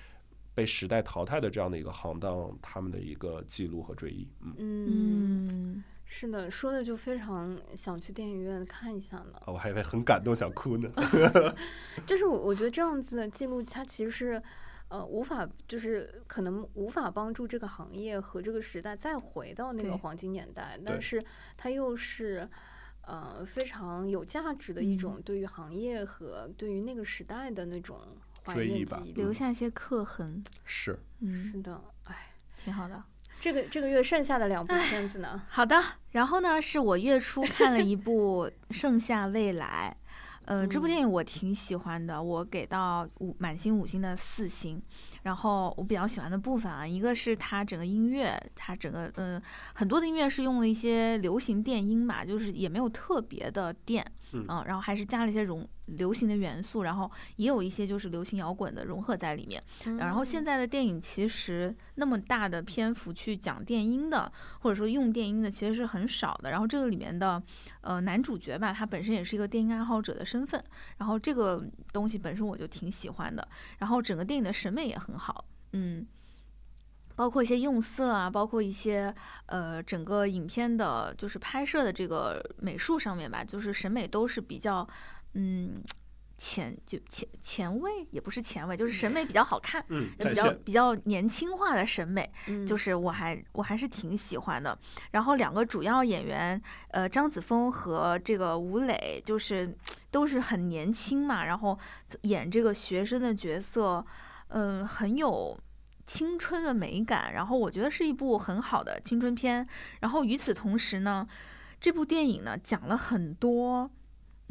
[0.54, 4.28] 被时代淘汰的这样的一个行当，他们的一个记录和追忆。
[4.42, 4.56] 嗯。
[4.60, 5.84] 嗯。
[6.12, 9.34] 是的，说的就非常想去电影院看一下呢。
[9.46, 10.92] 哦我还以为很感动，想哭呢。
[12.08, 14.44] 就是我，我觉得这样子的记录，它其实是，
[14.88, 21.24] 呃，无法，就是可能无法帮助这个行业和这个时代再回到那个黄金年代，但是
[21.56, 22.50] 它又是，
[23.02, 28.00] 呃，非常有价值的一种对于行业和对于那个时代的那种
[28.44, 30.44] 怀念记忆，留下一些刻痕。
[30.66, 32.32] 是，嗯，是的，哎，
[32.66, 33.04] 挺好的。
[33.40, 35.42] 这个这个月剩下的两部片子呢？
[35.48, 35.82] 好的，
[36.12, 39.96] 然后呢，是我月初看了一部《盛夏未来》，
[40.46, 44.82] 呃，这部电影我挺喜欢的，我给到五满星五星的四星。
[45.24, 49.42] 然后我比较喜欢的部分啊，一个是它整个音乐，它整个嗯
[49.74, 54.06] 很多的音乐是用了一些流行电音嘛，就是也没有特别的电。
[54.34, 59.62] 嗯，然后还是加了一些融流行的元素，然后也有一些就是流行摇滚的融合在里面。
[59.98, 66.52] 然后现在的电影其实那么大的篇幅去讲电音的，或者说用电音的其实是很少的。
[66.52, 67.42] 然后这个里面的
[67.82, 70.64] 呃男主角吧，他本身也是一个电音爱好者的身份，
[70.98, 73.48] 然后这个东西本身我就挺喜欢的。
[73.80, 76.06] 然后整个电影的审美也很好，嗯。
[77.20, 79.14] 包括一些用色啊，包括一些
[79.48, 84.88] 呃，整个影片的，就是拍摄的这个美术上面吧，就是审美都是比较，
[85.34, 85.84] 嗯，
[86.38, 92.32] 前就前前卫也不是前卫，就是审美比较好看，嗯，比较比较年轻化的审美，
[92.66, 94.80] 就是我还我还是挺喜欢的。
[95.12, 96.62] 然后两个主要演员，
[96.92, 99.76] 呃，张子枫和这个吴磊，就是
[100.10, 101.78] 都是很年轻嘛，然后
[102.22, 104.06] 演这个学生的角色，
[104.48, 105.60] 嗯，很有
[106.10, 107.34] 青春的美感。
[107.34, 109.68] 然后我觉得是一部很好的青春片。
[110.02, 111.28] 然后与此同时呢，
[111.80, 113.92] 这部电影呢讲了很多。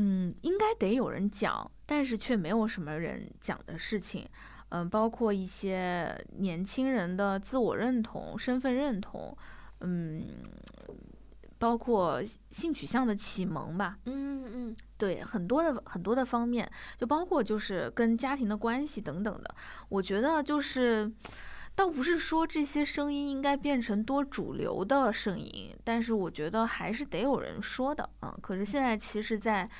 [0.01, 4.25] 嗯，应该得有人讲，但是却没有什么人讲的事情。
[4.69, 9.37] 嗯，包括一些年轻人的自我认同、身份认同，
[9.81, 10.23] 嗯，
[11.59, 13.99] 包括性取向的启蒙吧。
[14.05, 19.53] 嗯嗯，对，很多的很多的方面，就包括就是跟家庭的关系等等的。
[19.89, 21.11] 我觉得就是。
[21.79, 28.37] 倒不是说这些声音应该变成多主流的声音，但是我觉得还是得有人说的啊。
[28.43, 29.71] 可是现在其实，在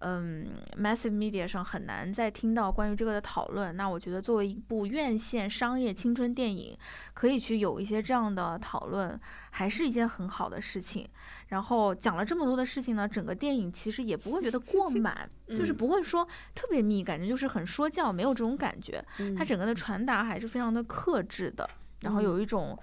[0.00, 0.46] 嗯
[0.78, 3.74] ，massive media 上很难再听到关于这个的讨论。
[3.76, 6.76] 那我觉得作为一部院线商业青春电影，
[7.14, 9.18] 可以去有一些这样的讨论，
[9.50, 11.08] 还是一件很好的事情。
[11.48, 16.22] 然后讲了这么多的事情呢，整个电影其实也不会觉得过 满，就是不会说
[16.54, 19.02] 特别密，感觉就是很说教，没有这种感觉。
[19.34, 21.66] 它整个的传达还是非常的克制的，
[22.00, 22.78] 然后有一种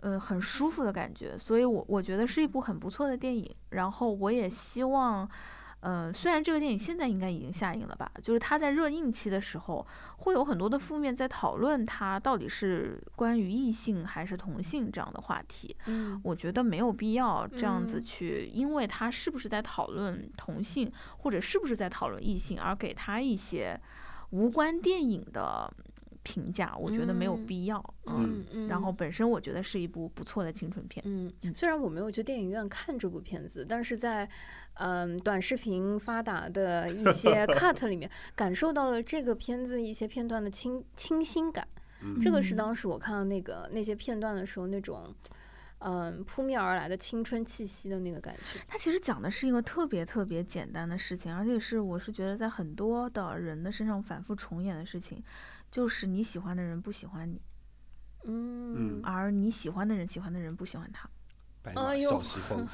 [0.00, 3.50] 呃很舒服的感觉，所以我我觉得是一部很不错的电影。
[3.70, 5.26] 然后我也希望。
[5.80, 9.86] 嗯，虽然这个电影现在应该已经下映了吧，就是它在热映期的时候，
[10.18, 15.74] 会有很多的负面在讨论它到底是关于异性还是同性这样的话题。
[15.86, 23.80] 嗯，我觉得没有必要这样子去，因为它是不是在讨论同性或者是不是在讨论异性，而给他一些
[24.30, 25.72] 无关电影的。
[26.22, 34.28] 评价我觉得没有必要，嗯嗯，然后本身我觉得是一部不错的青春片，嗯，虽然我没有去电影院看这部片子，但是在
[34.74, 41.66] 嗯短视频发达的一些 cut 里面感受到了这个片子一些片段的清清新感，
[42.20, 45.14] 这个是当时我看到那个那些片段的时候那种
[45.78, 48.60] 嗯扑面而来的青春气息的那个感觉。
[48.68, 55.22] 它其实讲的是一个特别特别简单的事情，而且是我是觉得在很多的人的身上反复重演的事情。
[55.70, 57.40] 就是你喜欢的人不喜欢你，
[58.24, 61.08] 嗯，而你喜欢的人喜欢的人不喜欢他，
[61.62, 62.66] 白马小西风，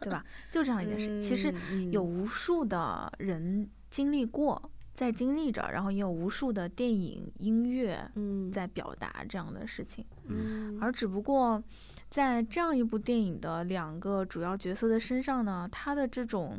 [0.00, 0.24] 对吧？
[0.50, 1.20] 就这样一件事。
[1.22, 1.52] 其实
[1.90, 8.08] 有无数的人经历过，在经历着，然后也有无数的电影、音乐
[8.52, 10.06] 在表达这样的事情。
[10.28, 11.60] 嗯，而只不过
[12.08, 16.56] 在这样一部电影的两个主要角色的身上呢，他的这种，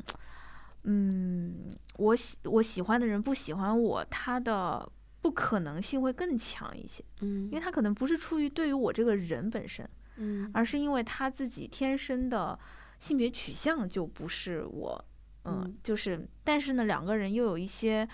[0.83, 4.91] 嗯，我喜我喜欢的人不喜欢我，他的。
[5.27, 12.57] 不可能性会更强一些，嗯，因为他可能不是出于对于我这个人本身，嗯，而是因为他自己天生的
[12.97, 15.05] 性别取向就不是我，
[15.43, 18.07] 嗯，就是，但是呢，两个人又有一些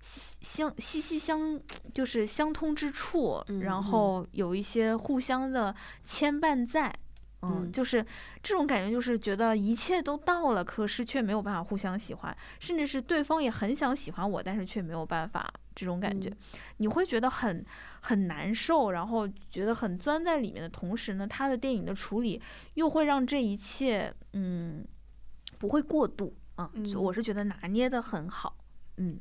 [0.00, 1.60] 相息息相，
[1.92, 6.94] 就是相通之处，然后有一些互相的牵绊在。
[7.42, 8.04] 嗯，就是
[8.42, 15.50] 这种感觉，就是觉得一切都到了，可是却没有办法互相喜欢，甚至是对方也很想喜欢我，但是却没有办法。
[15.80, 16.30] 这种感觉，
[16.76, 17.64] 你会觉得很
[18.02, 22.40] 很难受，然后觉得很钻在里面的同时呢，他的电影的处理
[22.74, 24.84] 又会让这一切，嗯，
[25.58, 26.70] 不会过度啊。
[26.96, 28.56] 我是觉得拿捏的很好，
[28.98, 29.18] 嗯，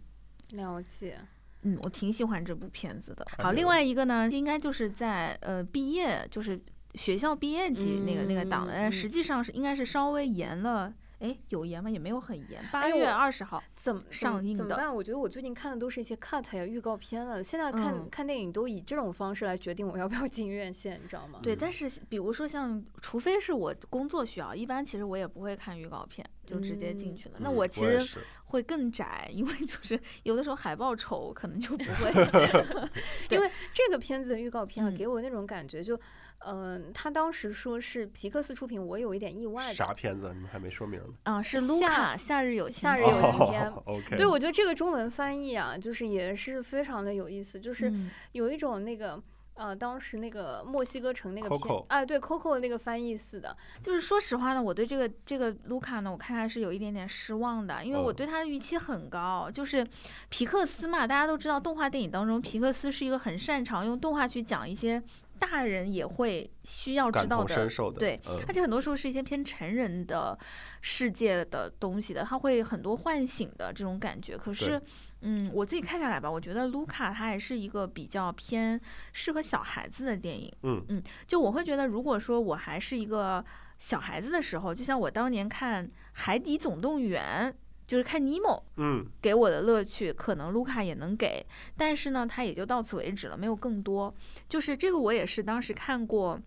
[0.51, 1.18] 了解，
[1.62, 3.26] 嗯，我挺喜欢这部片子的。
[3.38, 6.60] 好，另外一个呢，应该就是在呃毕业，就是。
[6.95, 11.90] 学校毕业季那个那个档的，但实际上是应该是稍微延了，哎，有延吗？
[11.90, 12.64] 也没有很延。
[12.72, 14.64] 八月二十号怎么上映的？
[14.64, 14.94] 怎么办？
[14.94, 17.44] 我觉得我最近看的都是一些 cut 呀、预告片了。
[17.44, 21.40] 现在看看电影都以这种方式来决定我要不要进院线，你知道吗？
[21.44, 27.36] 对，但是比如说像，除非是我工作需要，一般其实我也不会看预告片，就直接进去了。
[27.40, 32.12] 那我其实会更窄，因为就是有的时候海报丑，可能就不会。
[33.30, 36.00] 因为这个片子的预告片啊，给我那种感觉就。
[36.46, 39.74] 嗯，他当时说是皮克斯出品，我有一点意外。
[39.74, 40.32] 啥片子？
[40.34, 41.06] 你们还没说明呢。
[41.24, 43.70] 啊，是卢卡《夏日有夏日有晴天》。
[43.86, 44.16] OK。
[44.16, 47.92] 对，我觉得这个中文翻译啊，就是也是非常的有意思，就是
[48.32, 49.22] 有一种那个
[49.56, 53.56] 呃，当时那个墨西哥城那个片，哎，对，Coco 那个翻译似的。
[53.82, 59.52] 就是说实话呢，我对这个这个卢卡呢，我看还是有一点点失望的，因为我对他的预期很高。
[59.52, 59.86] 就是
[60.30, 65.04] 皮克斯嘛，大家都知道，动画电影当中，皮克斯是一个很擅长用动画去讲一些。
[65.40, 67.56] 大人也会需要知道的，
[68.00, 70.38] 对，而且很多时候是一些偏成人的
[70.82, 74.38] 世界的东西的，他会很多唤醒的这种感觉。
[74.38, 74.82] 可是，
[75.22, 78.80] 嗯，我自己看下来吧，我觉得卢卡它还是一个比较偏
[79.14, 80.54] 适合小孩子的电影。
[80.64, 83.44] 嗯嗯，就我会觉得，如果说我还是一个
[83.78, 87.52] 小孩子的时候，就像我当年看《海底总动员》
[87.90, 91.44] 就是看尼莫，嗯，给我的乐趣可能卢卡也能给，
[91.76, 94.14] 但是呢，他也就到此为止了，没有更多。
[94.48, 96.40] 就是这个，我也是当时看过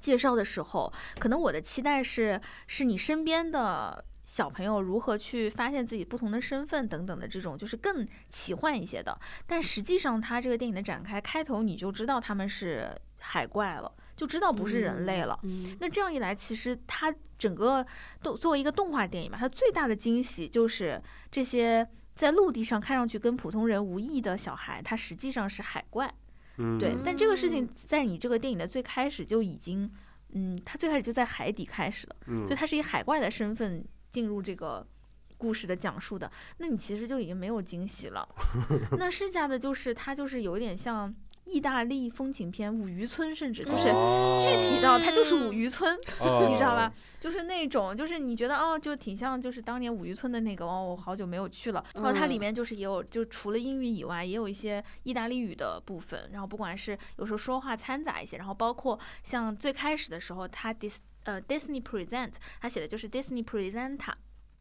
[0.00, 9.20] 介绍的时候，可能我的期待是，是你身边的小朋友如何去发现自己不同的身份等等的这种，就是更奇幻一些的。
[9.46, 13.92] 但实际上，他这个电影的展开，开头你就知道他们是海怪了。
[14.20, 15.40] 就知道不是人类了。
[15.78, 17.86] 那这样一来，其实它整个
[18.22, 26.12] 动作为一个动画电影嘛，它最大的惊喜就是这些在陆地上看上去跟普通人无异的小孩，他实际上是海怪。
[26.78, 26.94] 对。
[27.02, 29.90] 但这个事情在你这个电影的最开始就已经，
[30.32, 34.86] 嗯，他最开始就在海底开始的，所以他是以海怪的身份进入这个
[35.38, 36.30] 故事的讲述的。
[36.58, 38.28] 那你其实就已经没有惊喜了。
[38.98, 41.14] 那剩下的就是他就是有点像。
[41.50, 45.96] 意大利风情片，五渔村，甚至就是具体到它就是五渔村，
[46.48, 46.92] 你知道吧？
[47.20, 51.84] 就是那种，就是你觉得哦，就挺像，就是当年五渔村的那个哦，我好久没有去了。
[51.94, 56.30] 然后它里面就是也有，就除了英语以外，也有一些意大利语的部分。
[56.32, 64.14] 然后不管是有时候说话掺杂一些，然后包括像最开始的时候，它 dis 呃 Disney present，它写的就是 Disney presenta。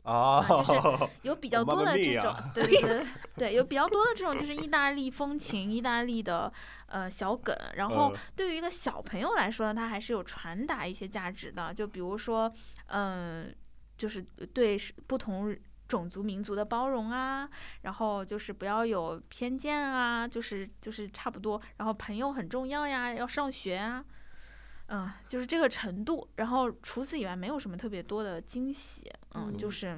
[0.09, 0.73] 啊，就是
[1.21, 3.05] 有比较多的这种， 对对对
[3.37, 6.51] 对，有比较多的这种，就是意大利风情、意大利的
[6.87, 7.55] 呃小梗。
[7.75, 11.73] 然后对于一个小朋友来说呢，他还是有传达一些价值的。
[11.73, 12.51] 就比如说，
[12.87, 13.53] 嗯，
[13.97, 14.21] 就是
[14.53, 15.55] 对不同
[15.87, 17.49] 种族民族的包容啊，
[17.83, 21.61] 然后就是不要有偏见啊，就是就是差不多。
[21.77, 24.03] 然后朋友很重要呀，要上学啊。
[24.89, 29.97] 嗯，就是这个程度，然后除此以外没有什么特别多的惊喜，嗯，就是。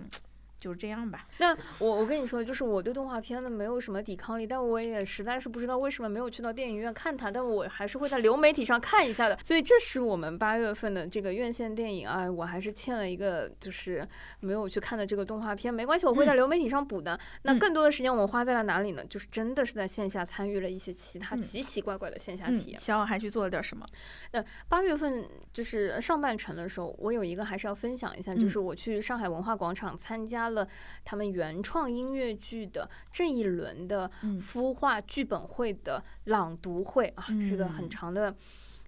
[0.62, 1.28] 就是这样吧。
[1.40, 9.38] 那我我跟你说，就是我对动画片呢没有什么抵抗力，但我也实在是不知道为什么没有去到电影院看它，但我还是会在流媒体上看一下的。
[9.44, 14.08] 所以这是我们八月份的这个院线电影啊，我还是欠了一个就是
[14.40, 15.74] 没有去看的这个动画片。
[15.74, 17.20] 没关系，我会在流媒体上补的。
[17.42, 19.04] 那更多的时间我们花在了哪里呢？
[19.06, 22.80] 就是真的是在线下参与了一些其他奇奇怪怪的线下体验。
[22.80, 23.84] 小奥还去做了点什么？
[24.32, 30.51] 那八月份就是上半程的时候，我有一个还是要分享一下，就是我去上海文化广场参加。
[30.54, 30.68] 了
[31.04, 38.36] 他们原创音乐剧的这一轮的孵化剧本会的朗读会啊，是个很长的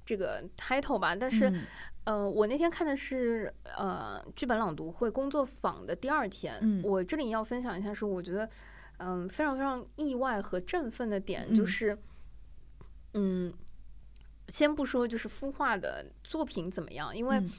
[0.06, 1.16] 这个 title 吧。
[1.16, 1.54] 但是，
[2.04, 6.82] 呃，我那天看的是呃剧本朗读会工作坊的第二天。
[6.84, 8.50] 我这里要分享一下，是我觉得
[8.98, 11.98] 嗯非常非常意外和振奋的点，就是
[13.14, 13.54] 嗯，
[14.50, 17.38] 先不说就是孵化的作品怎么样，因为。
[17.38, 17.52] 嗯，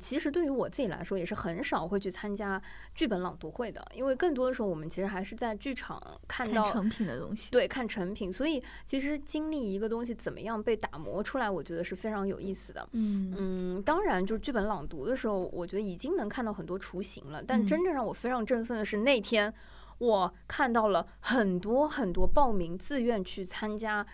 [0.00, 2.60] 其实对于我自己来说，也是很少会去参加
[2.94, 7.50] 剧本朗读会的，因为更多的时候，我们其实还是在剧场看到成品的东西。
[7.50, 8.32] 对，看成品。
[8.32, 12.88] 所以，其实经历一个东西怎么样被打磨出来，我觉得是非常有意思的。
[12.92, 17.42] 嗯嗯，当然，就是剧本朗读的时候，我觉得已经能看到很多雏形了。
[17.42, 19.52] 但真正让我非常振奋的是，那天
[19.98, 24.06] 我看到了很多很多报名自愿去参加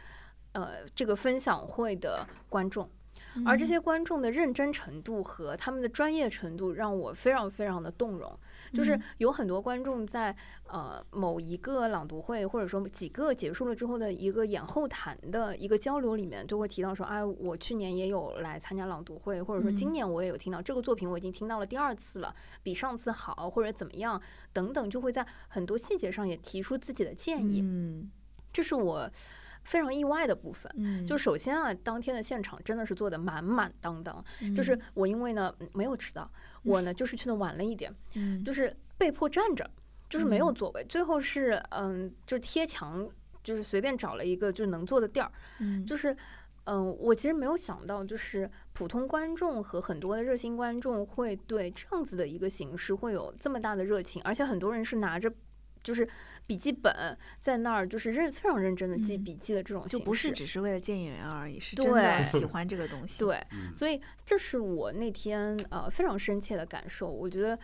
[0.53, 2.91] 呃这个分享会的观众。
[3.45, 8.39] 而这些观众的认真程度和他们的专业程度让我非常非常的动容。
[8.73, 10.35] 就是有很多观众在
[10.67, 24.21] 呃某一个朗读会，或者说几个结束了之后的一个演后谈的一个交流里面，就会提到说：“哎，我去年也有来参加朗读会，或者说今年我也有听到这个作品，我已经听到了第二次了，比上次好，或者怎么样
[24.53, 28.11] 等等，就会在很多细节上也提出自己的建议。”嗯，
[28.53, 29.09] 这是我。
[29.65, 34.25] 非常意外的部分，就首先啊，当天的现场真的是做的满满当当。
[34.55, 36.31] 就是我因为呢没有迟到，
[36.63, 37.93] 我呢就是去的晚了一点，
[38.45, 39.69] 就是被迫站着，
[40.09, 40.85] 就是没有座位。
[40.89, 43.09] 最后是嗯，就贴墙，
[43.43, 45.33] 就是随便找了一个就能坐的地儿。
[45.87, 46.17] 就是
[46.65, 55.33] 嗯，我其实没有想到，就是普通观众和很多的热心观众会对这样子的一个形式会有这么大的热情，而且很多人是拿着。
[55.83, 56.09] 就是
[56.47, 63.19] 笔记本在那儿，就是认非常认真的记笔记的这种，就不是只是为了见演员而已，是真的 喜欢这个东西。
[63.19, 63.43] 对，
[63.75, 67.11] 所以这是我那天呃非常深切的感受。
[67.11, 67.59] 我觉得，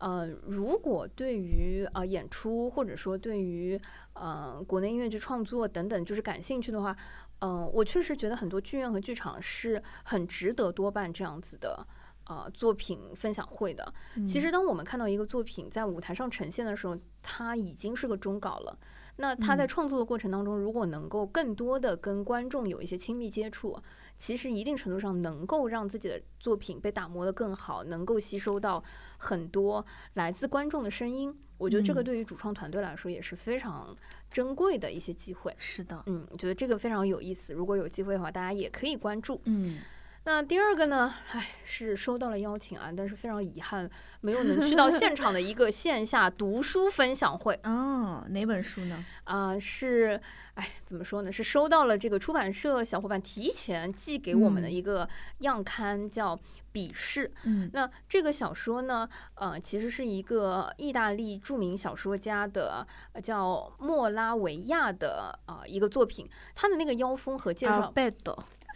[0.00, 3.80] 呃，如果对于呃演出或者说对于
[4.12, 6.94] 呃国内音乐剧创作等等就是感兴趣的话，
[7.40, 11.86] 嗯，我确实觉得很多剧院和剧场是很值得多办这样子的。
[12.28, 13.94] 呃，作品分享会的，
[14.26, 18.76] 其实当我们看到一个作品在舞台上呈现的时候，它已经是个终稿了。
[19.18, 23.80] 那他在创作的过程当中，如果能够更多的跟观众有一些亲密接触，
[24.18, 28.82] 其实一定程度上能够让自己的作品被打磨得更好，能够吸收到
[29.16, 31.34] 很多来自观众的声音。
[31.56, 33.96] 我觉得这个对于主创团队来说也是非常
[34.30, 35.54] 珍贵的一些机会。
[35.56, 37.54] 是的，嗯，我觉得这个非常有意思。
[37.54, 39.40] 如果有机会的话，大家也可以关注。
[39.44, 39.78] 嗯。
[40.26, 41.14] 那第二个呢？
[41.30, 43.88] 唉，是收到了邀请啊，但是非常遗憾，
[44.20, 47.56] 没有能去到现场的一个线下读书分享会。
[47.62, 49.04] 哦，哪本书呢？
[49.22, 50.20] 啊，是，
[50.54, 51.30] 哎，怎么说呢？
[51.30, 55.08] 是收到了这个出版社小伙伴提前寄给我们的一个
[55.38, 56.34] 样刊，叫
[56.72, 57.28] 《笔试》。
[57.44, 62.84] 嗯，那这个小说呢，呃，其实是一个意大利著名小说家的
[63.22, 67.92] 叫莫拉维亚的啊一个作品，他的那个腰封和介绍。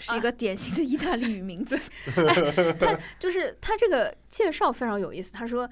[0.00, 1.78] 是一个典型的意大利语名字，
[2.80, 5.32] 他就是他这个介绍非常有意思。
[5.32, 5.68] 他说，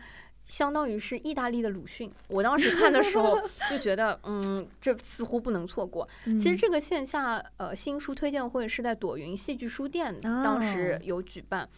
[0.46, 2.12] 相当于是意大利的鲁迅。
[2.28, 3.40] 我当时看的时候
[3.70, 6.06] 就觉得，嗯，这似乎不能错过。
[6.24, 11.68] 其实这个线下呃新书推荐会是在朵云戏剧书店当时有举办，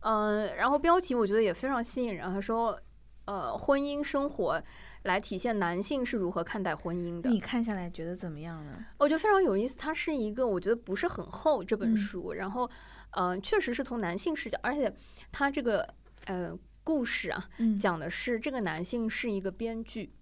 [0.00, 2.30] 嗯，然后标题我觉得也非常吸引人。
[2.32, 2.78] 他说，
[3.24, 4.62] 呃，婚姻生活。
[5.02, 7.30] 来体现男性是如何看待婚姻的。
[7.30, 8.84] 你看下来觉得怎么样呢？
[8.98, 9.76] 我觉得非常有意思。
[9.76, 12.70] 它是一个我觉得不是很厚这本书，然后，
[13.12, 14.94] 呃，确实是从男性视角，而且
[15.32, 15.88] 他这个
[16.26, 16.54] 呃
[16.84, 17.48] 故事啊，
[17.80, 20.12] 讲的是这个男性是一个编剧，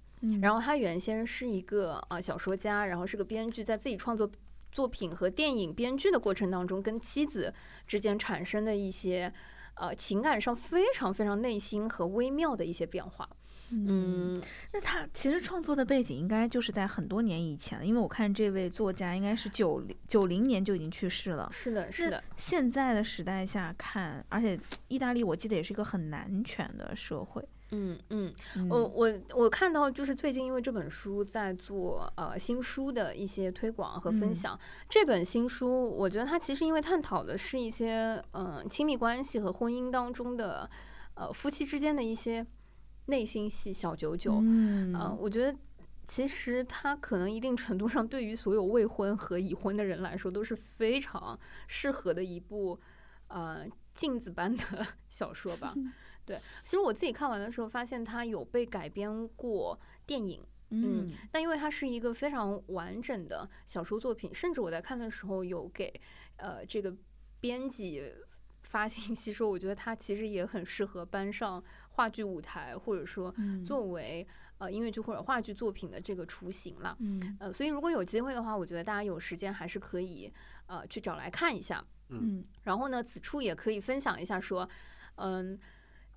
[0.40, 4.30] 然后他原先是一个啊小说家，然后是个编剧，在自己创作
[4.70, 7.52] 作品和电影编剧的过程当中，跟妻子
[7.86, 9.32] 之间产生的一些
[9.74, 13.28] 呃情感上非常非常内心和微妙的一些变化。
[13.70, 14.40] 嗯，
[14.72, 21.48] 那他其实创作的背景应该就是在很多年以前了，因为我看这位作家应该是九零九零年就已经去世了。
[21.52, 22.24] 是的，是的。
[22.36, 24.58] 现在的时代下看，而且
[24.88, 27.46] 意大利我记得也是一个很男权的社会。
[27.70, 28.34] 嗯嗯，
[28.70, 34.58] 我我我看到就是最近因为这本书在做呃新书的一些推广和分享。
[34.88, 40.70] 这本新书我觉得它其实因为探讨的是一些嗯亲密关系和婚姻当中的
[41.12, 42.46] 呃夫妻之间的一些。
[43.08, 45.58] 内心戏小九九，嗯，我觉得
[46.06, 52.78] 其实它可能一定程度上对于所有未婚和已婚的人来说都是非常适合的一部
[53.28, 54.62] 呃镜子般的
[55.08, 55.74] 小说吧。
[56.24, 65.90] 对，其实我自己看完的时候发现它有被改编过电影，嗯，但因为它是一个非常完整的小说作品，甚至我在看的时候有给
[66.36, 66.94] 呃这个
[67.40, 68.02] 编辑
[68.64, 71.64] 发信息说，我觉得它其实也很适合搬上。
[71.98, 73.34] 话剧舞台，或者说
[73.66, 74.24] 作为
[74.58, 80.32] 呃音乐剧或者话剧作品的这个雏形了，嗯，呃，所以如果有机会的话，我觉得大家有时间还是可以
[80.68, 84.68] 呃去找来看一下，嗯，然后呢，此处也可以分享一下说，
[85.16, 85.58] 嗯，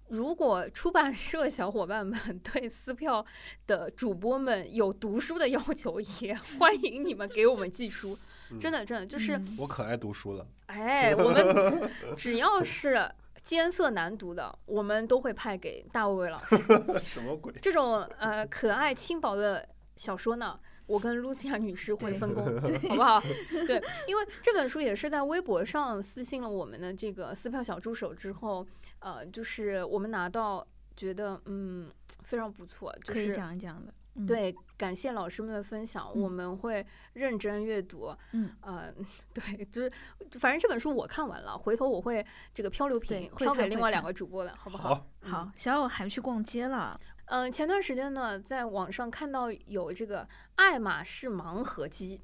[0.09, 3.25] 如果出版社小伙伴们对撕票
[3.65, 8.15] 的主播们有读书的要求，也欢迎你们给我们寄书，
[8.59, 13.11] 真的真的就是我可爱读书了，哎，我们只要是。
[13.43, 16.57] 艰涩难读的，我们都会派给大卫老师。
[17.05, 17.53] 什么鬼？
[17.61, 22.45] 这种呃可爱轻薄的小说呢，我跟露西亚女士会分工，
[22.89, 23.21] 好不好？
[23.67, 28.65] 对，因为这本书也是在微博上私信了我们的这个撕票小助手之后，
[28.99, 30.65] 呃，就是我们拿到
[30.95, 31.89] 觉得嗯
[32.23, 33.93] 非常不错，就是讲一讲的。
[34.27, 38.13] 对，感谢老师们的分享，我们会认真阅读。
[38.33, 38.93] 嗯，呃，
[39.33, 39.91] 对，就是
[40.37, 45.07] 反正这本书我看完了，回头我会这个漂流瓶漂给另外两个主播的，好不好？
[45.21, 46.99] 好，小友还去逛街了。
[47.27, 52.19] 嗯，前段时间呢，在网上看到有这个爱马仕盲盒机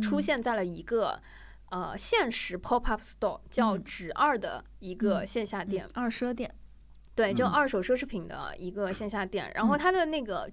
[0.00, 1.20] 出现在了一个
[1.70, 6.54] 呃现实 pop up store，叫纸二的一个线下店，二奢店。
[7.16, 10.48] 对，就二手奢侈品的一个线下店，然后它的那个。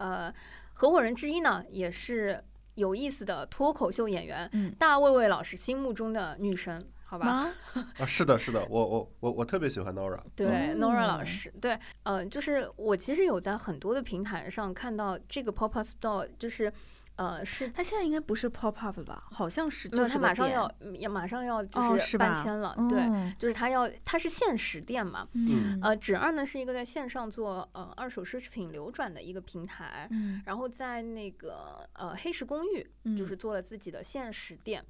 [0.00, 0.32] 呃，
[0.72, 2.42] 合伙人之一呢，也是
[2.74, 7.52] 有意思的脱口秀演员，嗯，大卫卫老师心目中的女神，好吧？
[7.98, 16.72] 啊，是的，是的，我我我我特别喜欢 Nora，对，Nora 老师，对，嗯，就是我其实有在很多的平台上看到这个 Pop Up Store，就是。
[17.20, 19.22] 呃，是他现在应该不是 pop up 吧？
[19.30, 25.28] 好像是，就是他马上要要马上要就是搬迁了，对，就是他要他是限时店嘛。
[25.34, 34.82] 嗯，呃，纸二呢是一个在线上做呃二手奢侈品流转的一个平台，嗯，然后在那个呃黑石公寓就是做了自己的限时店。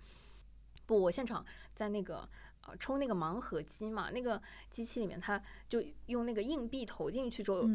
[0.86, 1.44] 不，我现场
[1.74, 2.28] 在那个
[2.64, 4.40] 呃抽那个盲盒机嘛，那个
[4.70, 7.68] 机器里面它就用那个硬币投进去之后。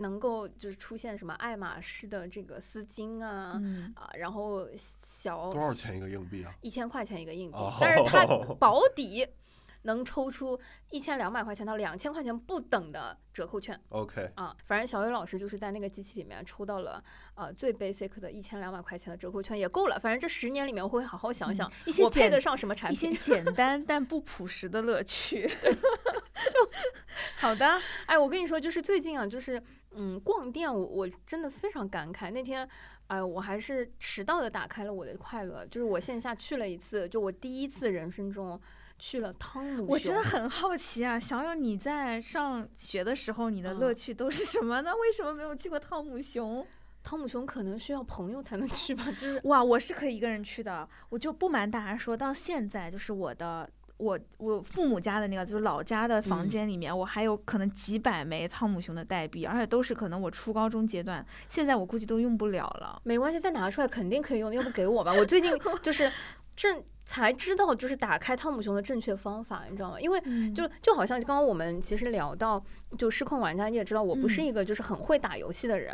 [0.00, 3.60] 能够就是出现什么爱马仕的这个丝巾啊
[3.94, 6.52] 啊，然后小多少钱一个硬币啊？
[6.62, 8.24] 一千块钱一个硬币，但是它
[8.58, 9.26] 保底
[9.82, 10.58] 能抽出
[10.90, 13.78] 一千两百块钱到两千块钱不等的折扣券。
[13.88, 17.02] OK 啊，反正小雨老师就是在那个机器里面抽到了
[17.34, 19.98] 呃最 basic 的一千两百块钱的折扣券也够了。
[19.98, 21.70] 反正这十年里面我会好好想想，
[22.02, 23.10] 我配得上什么产品？
[23.10, 25.46] 一些简单但不朴实的乐趣。
[26.40, 26.70] 就
[27.36, 29.62] 好的，哎，我跟你说，就是最近啊，就是。
[29.92, 32.30] 嗯，逛店我我真的非常感慨。
[32.30, 32.66] 那天，
[33.08, 38.58] 哎，我还是迟到的打开了我的快乐，就是我线下去了一次，就我第一次人生中
[39.00, 39.86] 去了汤姆熊。
[39.88, 44.92] 我真的很好奇啊，小友你在上学的时候，你的乐趣都是什么呢？
[44.94, 46.64] 为什么没有去过汤姆熊？
[47.02, 50.88] 汤姆熊可能需要朋友才能去吧，就是哇，我是可以一个人去的。
[51.08, 53.68] 我就不瞒大家说，到现在就是我的。
[53.96, 62.98] 我我父母家的那个就是老家的房间里面，我还有可能几百枚汤姆熊的代币，而且都是可能我初高中阶段，现在我估计都用不了了。
[63.04, 65.12] 没关系，再拿出来肯定可以用，要不给我吧？
[65.12, 65.52] 我最近
[65.82, 66.10] 就是
[66.56, 66.82] 正。
[67.10, 70.00] 才知道就是打开汤姆熊的正确方法，你知道吗？
[70.00, 70.22] 因为
[70.54, 72.62] 就就好像刚刚我们其实聊到
[72.96, 75.92] 就失控玩家，你也知道我不是一个就是很会打游戏的人，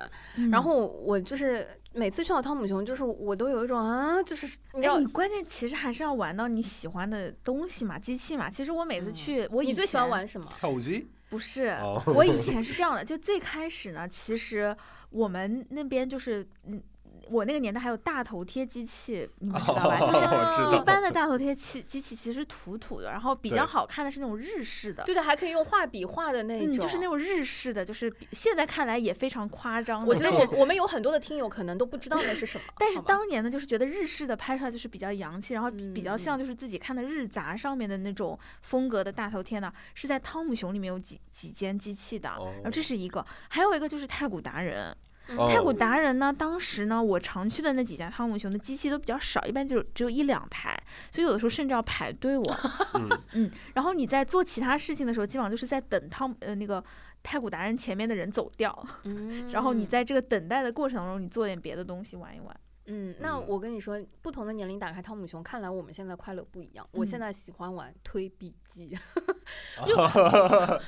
[0.53, 8.51] 然后我就是每次去到汤姆熊，就是我都有一种啊，就是你知道，你关键其实还是要玩到你喜欢的东西嘛，机器嘛。
[8.51, 10.53] 其实我每次去，我你最喜欢玩什么？
[10.59, 11.09] 跳舞机？
[11.31, 11.75] 不是，
[12.15, 14.77] 我以前 是这样的，就最开始呢，其实
[15.09, 16.83] 我们那边就是嗯。
[17.29, 19.99] 我那个年代还有大头贴机器，你们知道吧？
[20.01, 30.07] 就是一般的大头贴器机器其实土土的，然后比较好看的是那种日式的，对的，还可以用画笔画的那种，就是那种日式的，就是现在看来也非常夸张。
[30.07, 44.97] 我觉得我我们有很多的听友可能都不知道那是什么， 但是当年呢，就是觉得日式的拍出来就是比较洋气，然后比较像就是自己看的日杂上面的那种风格的大头贴呢，是在汤姆熊里面有几几间机器的，然后这是一个，还有一个就是太古达人。
[45.27, 46.33] 太古达人呢？
[46.33, 50.81] 当时呢，我常去的那几家汤姆熊的机器都比较少，一般就只有一两台，
[51.11, 52.37] 所以有的时候甚至要排队。
[52.39, 52.57] 我，
[53.33, 56.83] 嗯，然后你在做其他事情的时候，基本上就是在等汤呃那个
[57.23, 62.57] 太古达人前面的人走掉， 嗯然后你在这个等待的过程中，你做点别的东西玩一玩。
[62.89, 66.87] 嗯，那我跟你说，不同的年龄打开汤姆熊，看来我们现在快乐不一样。
[66.93, 68.97] 我现在喜欢玩推币机，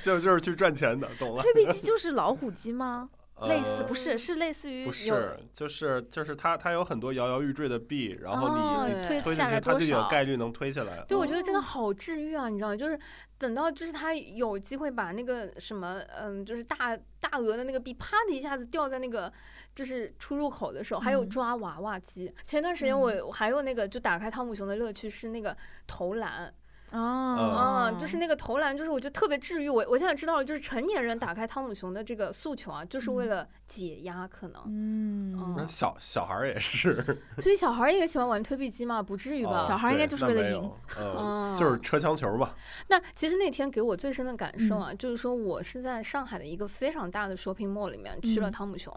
[0.01, 1.43] 就就是去赚钱的，懂了。
[1.43, 3.09] 推币机就是老虎机吗？
[3.47, 11.03] 类似不是，是类似于不是，就是就是它它有很多摇摇欲坠的币，然后你你推下去，它就有概率能推下来。
[11.07, 12.75] 对，我觉得真的好治愈啊，你知道吗？
[12.75, 12.99] 就是
[13.37, 19.31] 等到就是他有机会把那个什么嗯，就是大大额的那个币啪的一下子掉在那个
[19.73, 22.33] 就是出入口的时候，还有抓娃娃机。
[22.45, 25.55] 前段时间我还有那个就打开汤姆熊的乐趣是那个
[25.87, 26.53] 投篮。
[26.91, 29.85] 哦，就是那个投篮，就是我觉得特别治愈我。
[29.89, 34.61] 我现在知道了，就是成年人打开汤姆熊的这个诉求啊，就是为了解压，可能。
[34.67, 37.21] 嗯，小小孩也是。
[37.37, 39.01] 所以小孩也喜欢玩推币机嘛？
[39.01, 39.65] 不至于吧？
[39.67, 42.55] 小孩应该就是为了赢，嗯，就是车枪球吧。
[42.87, 48.91] 那其实那天给我最深的感受啊，就是说我是在上海的一个非常大的 shopping mall 里面去了汤姆熊。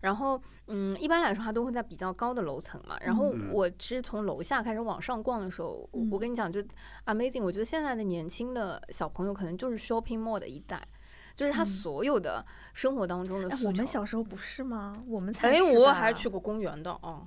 [0.00, 2.96] 然后，嗯，一般来说，它都会在比较高的楼层嘛。
[3.00, 6.62] 然后我其实从楼下开始往上逛的时候，我跟你讲，就
[7.06, 7.42] amazing。
[7.42, 10.80] 我觉得现在的年轻的小朋友可能就是 shopping mall 的一代。
[11.38, 15.00] 就是他所有的生活当中的，我们小时候不是吗？
[15.06, 17.22] 我们才哎，我还去过公园的啊。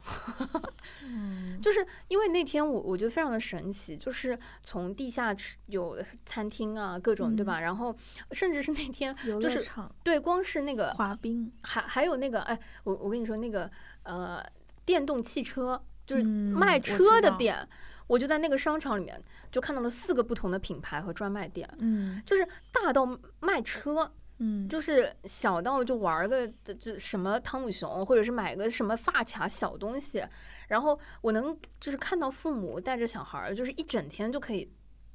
[1.06, 7.62] 嗯， 就是因为那天我我觉得非常的神奇，就是从地下吃有餐厅啊，各种对吧？
[7.62, 7.96] 然后
[8.34, 9.66] 甚至是那天就是
[10.04, 13.72] 对，光是那个滑冰，还还有那个哎，我我跟你说那个
[14.04, 14.46] 呃
[14.84, 17.66] 电动汽车，就是卖车的店。
[18.12, 19.18] 我就在那个商场里面，
[19.50, 23.06] 就看到了四个不同的品牌和专卖店，嗯，就是大到
[23.40, 30.22] 卖车，嗯，就是小到就玩个这这什么汤姆熊，或者是买个什么发卡小东西，
[30.68, 34.70] 然后我能就是看到父母带着小孩儿，就是一整天就可以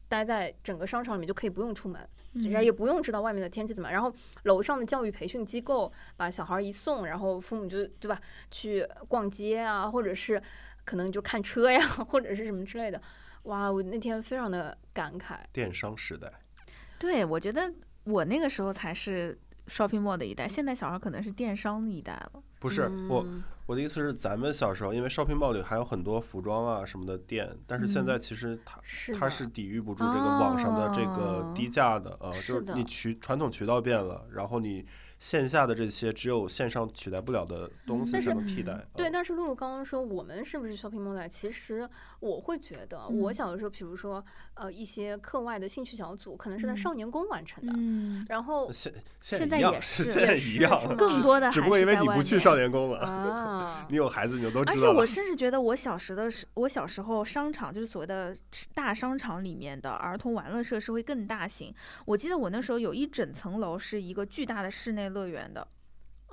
[0.09, 2.01] 待在整个商场里面，就可以不用出门，
[2.64, 4.10] 也不用知道外面的天气怎么，然后
[4.44, 8.18] 楼上的教育培训机构把小孩一送，然后父母就对吧，
[8.51, 10.43] 去逛街啊，或者是。
[10.86, 12.98] 可能就看车呀， 或者是什么之类的，
[13.42, 13.70] 哇！
[13.70, 15.36] 我那天非常的感慨。
[15.52, 16.32] 电商时代，
[16.98, 17.70] 对我觉得
[18.04, 22.42] 我那个时候才是 shopping mall 的一代，现在小孩可能是电商一代了。
[22.58, 23.26] 不是我，
[23.66, 28.80] 我的意思是咱们小时候，因为 shopping mall 里还有很多服装啊什么的店，但是现在其实它
[29.18, 34.86] 它是抵御不住这个网上的这个低价的啊，就是你渠传统渠道变了，然后你。
[35.18, 38.86] 线下的这些只有线上取代不了的东西才能替代。
[38.94, 41.28] 对，但是露露刚刚说我们是不是 shopping mall？
[41.28, 41.88] 其实
[42.20, 44.24] 我会觉得，我小的时候，比如说
[44.56, 47.72] 呃一些课外的兴趣小组，可能是在少年宫完成的。
[47.76, 48.26] 嗯。
[48.28, 48.92] 然后现
[49.22, 53.86] 现在也是现在一样，更多的只不过因为你不去少年宫了啊。
[53.88, 54.72] 你有孩子，你就都知道。
[54.72, 58.36] 而且我甚至觉得，我小时的时，我小时候商场就是所谓的
[58.74, 61.72] 大商场里面的儿童玩乐设施会更大型。
[62.04, 65.66] 我记得我那时候有一整层楼是一个巨大的室内乐园的。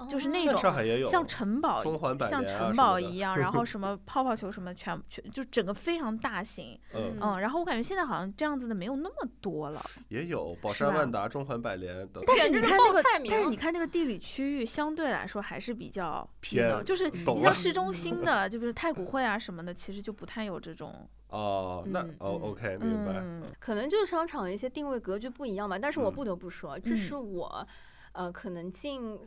[0.10, 12.24] 就是那种上海也有像城堡，中环百像城堡一样， 然后什么泡泡球什么全全就整个非常大型，嗯嗯，然后我感觉现在好像这样子的没有那么多了，也有宝山万达、中环百联等。
[12.26, 21.08] 但是你看那个，但是你看那个地理区域相对来说还是比较偏的，就是你像市中心 的，就比如太古汇啊什么的，其实就不太有这种。
[21.30, 23.24] 哦，那哦，OK，明白。
[23.60, 27.68] 可能就是商场的一些定位格局不一样吧，但是我不得不说，这是我，
[28.12, 29.20] 呃，可能近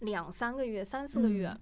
[0.00, 1.54] 两三个月、三四个月，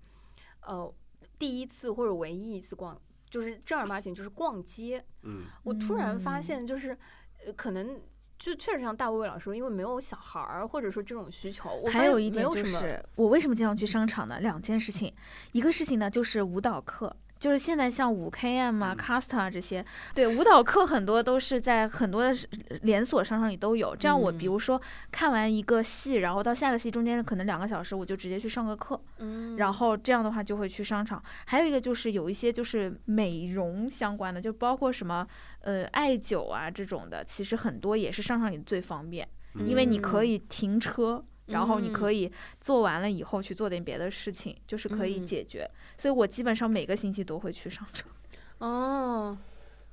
[0.60, 0.92] 呃，
[1.38, 3.00] 第一次或者唯一一次逛，
[3.30, 5.04] 就是正儿八经就是逛街。
[5.22, 6.96] 嗯，我突然发现，就是
[7.56, 8.00] 可能
[8.38, 11.70] 就确实像大卫老师说，因为没有小孩儿，或者说这种需求。
[11.70, 14.40] 我还有一点就是，我为什么经常去商场呢？
[14.40, 15.12] 两件事情，
[15.52, 17.14] 一个事情呢就是舞蹈课。
[17.38, 19.84] 就是现在像五 KM 啊、Casta 啊这些，
[20.14, 22.34] 对舞蹈课很多都是在很多的
[22.82, 23.94] 连锁商场里都有。
[23.94, 24.80] 这样我比如说
[25.12, 29.00] 看完一个戏，然后到下个戏中间可能两个小时，我就直接去上个课。
[29.18, 31.22] 嗯，然后这样的话就会去商场。
[31.44, 35.26] 还有一个就是有一些就是美容相关的，就包括什么
[35.60, 41.24] 呃艾灸啊这种的，其实很多也是商场里最方便，因为你可以停车。
[41.47, 45.68] 然后你可以做完了以后去做点别的事情，就是可以解决。
[45.98, 48.09] 所以我基本上每个星期都会去商场。
[48.59, 49.36] 哦，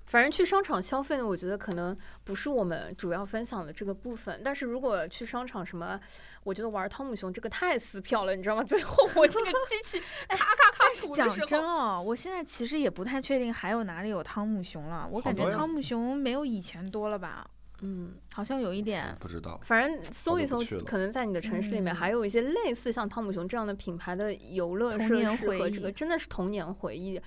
[0.05, 4.41] 反正去商场消费呢，我觉得可能不是我们主要分享的这个部分。
[4.43, 5.99] 但是如果去商场什么，
[6.43, 8.63] 我觉得玩汤姆熊这个太撕票了，你知道吗？
[8.63, 9.99] 最后我这个机器
[10.29, 15.07] 咔咔咔吐讲真哦，我现在其实也不太确定还有哪里有汤姆熊了。
[15.11, 17.45] 我感觉汤姆熊没有以前多了吧。
[17.83, 19.59] 嗯，好像有一点不知道。
[19.63, 27.21] 反正搜一搜，可能在你的城市里面还有一些类似像汤姆熊这样的品牌的游乐设施和这个真的是童年回忆。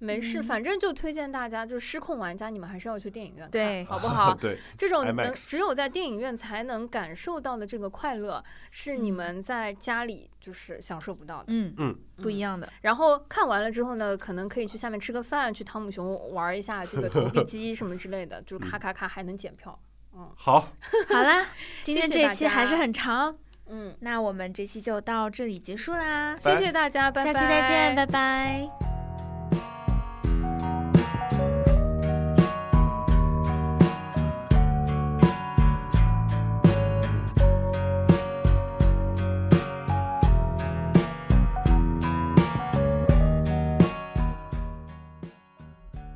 [0.00, 4.34] 没事，反正就推荐大家，就失控玩家，你们还是要去电影院看，好不好？
[4.36, 11.44] 对，这种能只有在电影院才能感受到的这个快乐，是你们在家里就是享受不到的。
[11.46, 12.70] 嗯嗯，不一样的。
[12.82, 19.78] 然后看完了之后呢，可能可以去下面吃个饭，去汤姆熊玩一下这个投币机什么之类的，就咔咔咔还能检票。
[20.16, 20.60] 嗯，好，
[21.08, 21.46] 好啦，
[21.82, 23.36] 今天这一期还是很长，
[23.68, 28.93] 嗯，那我们这期就到这里结束啦，谢谢大家，拜拜，下期再见，拜拜。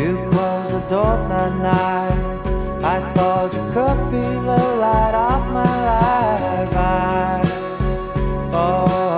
[0.00, 2.82] You closed the door that night.
[2.82, 6.74] I thought you could be the light of my life.
[6.74, 7.42] I,
[8.54, 9.09] oh.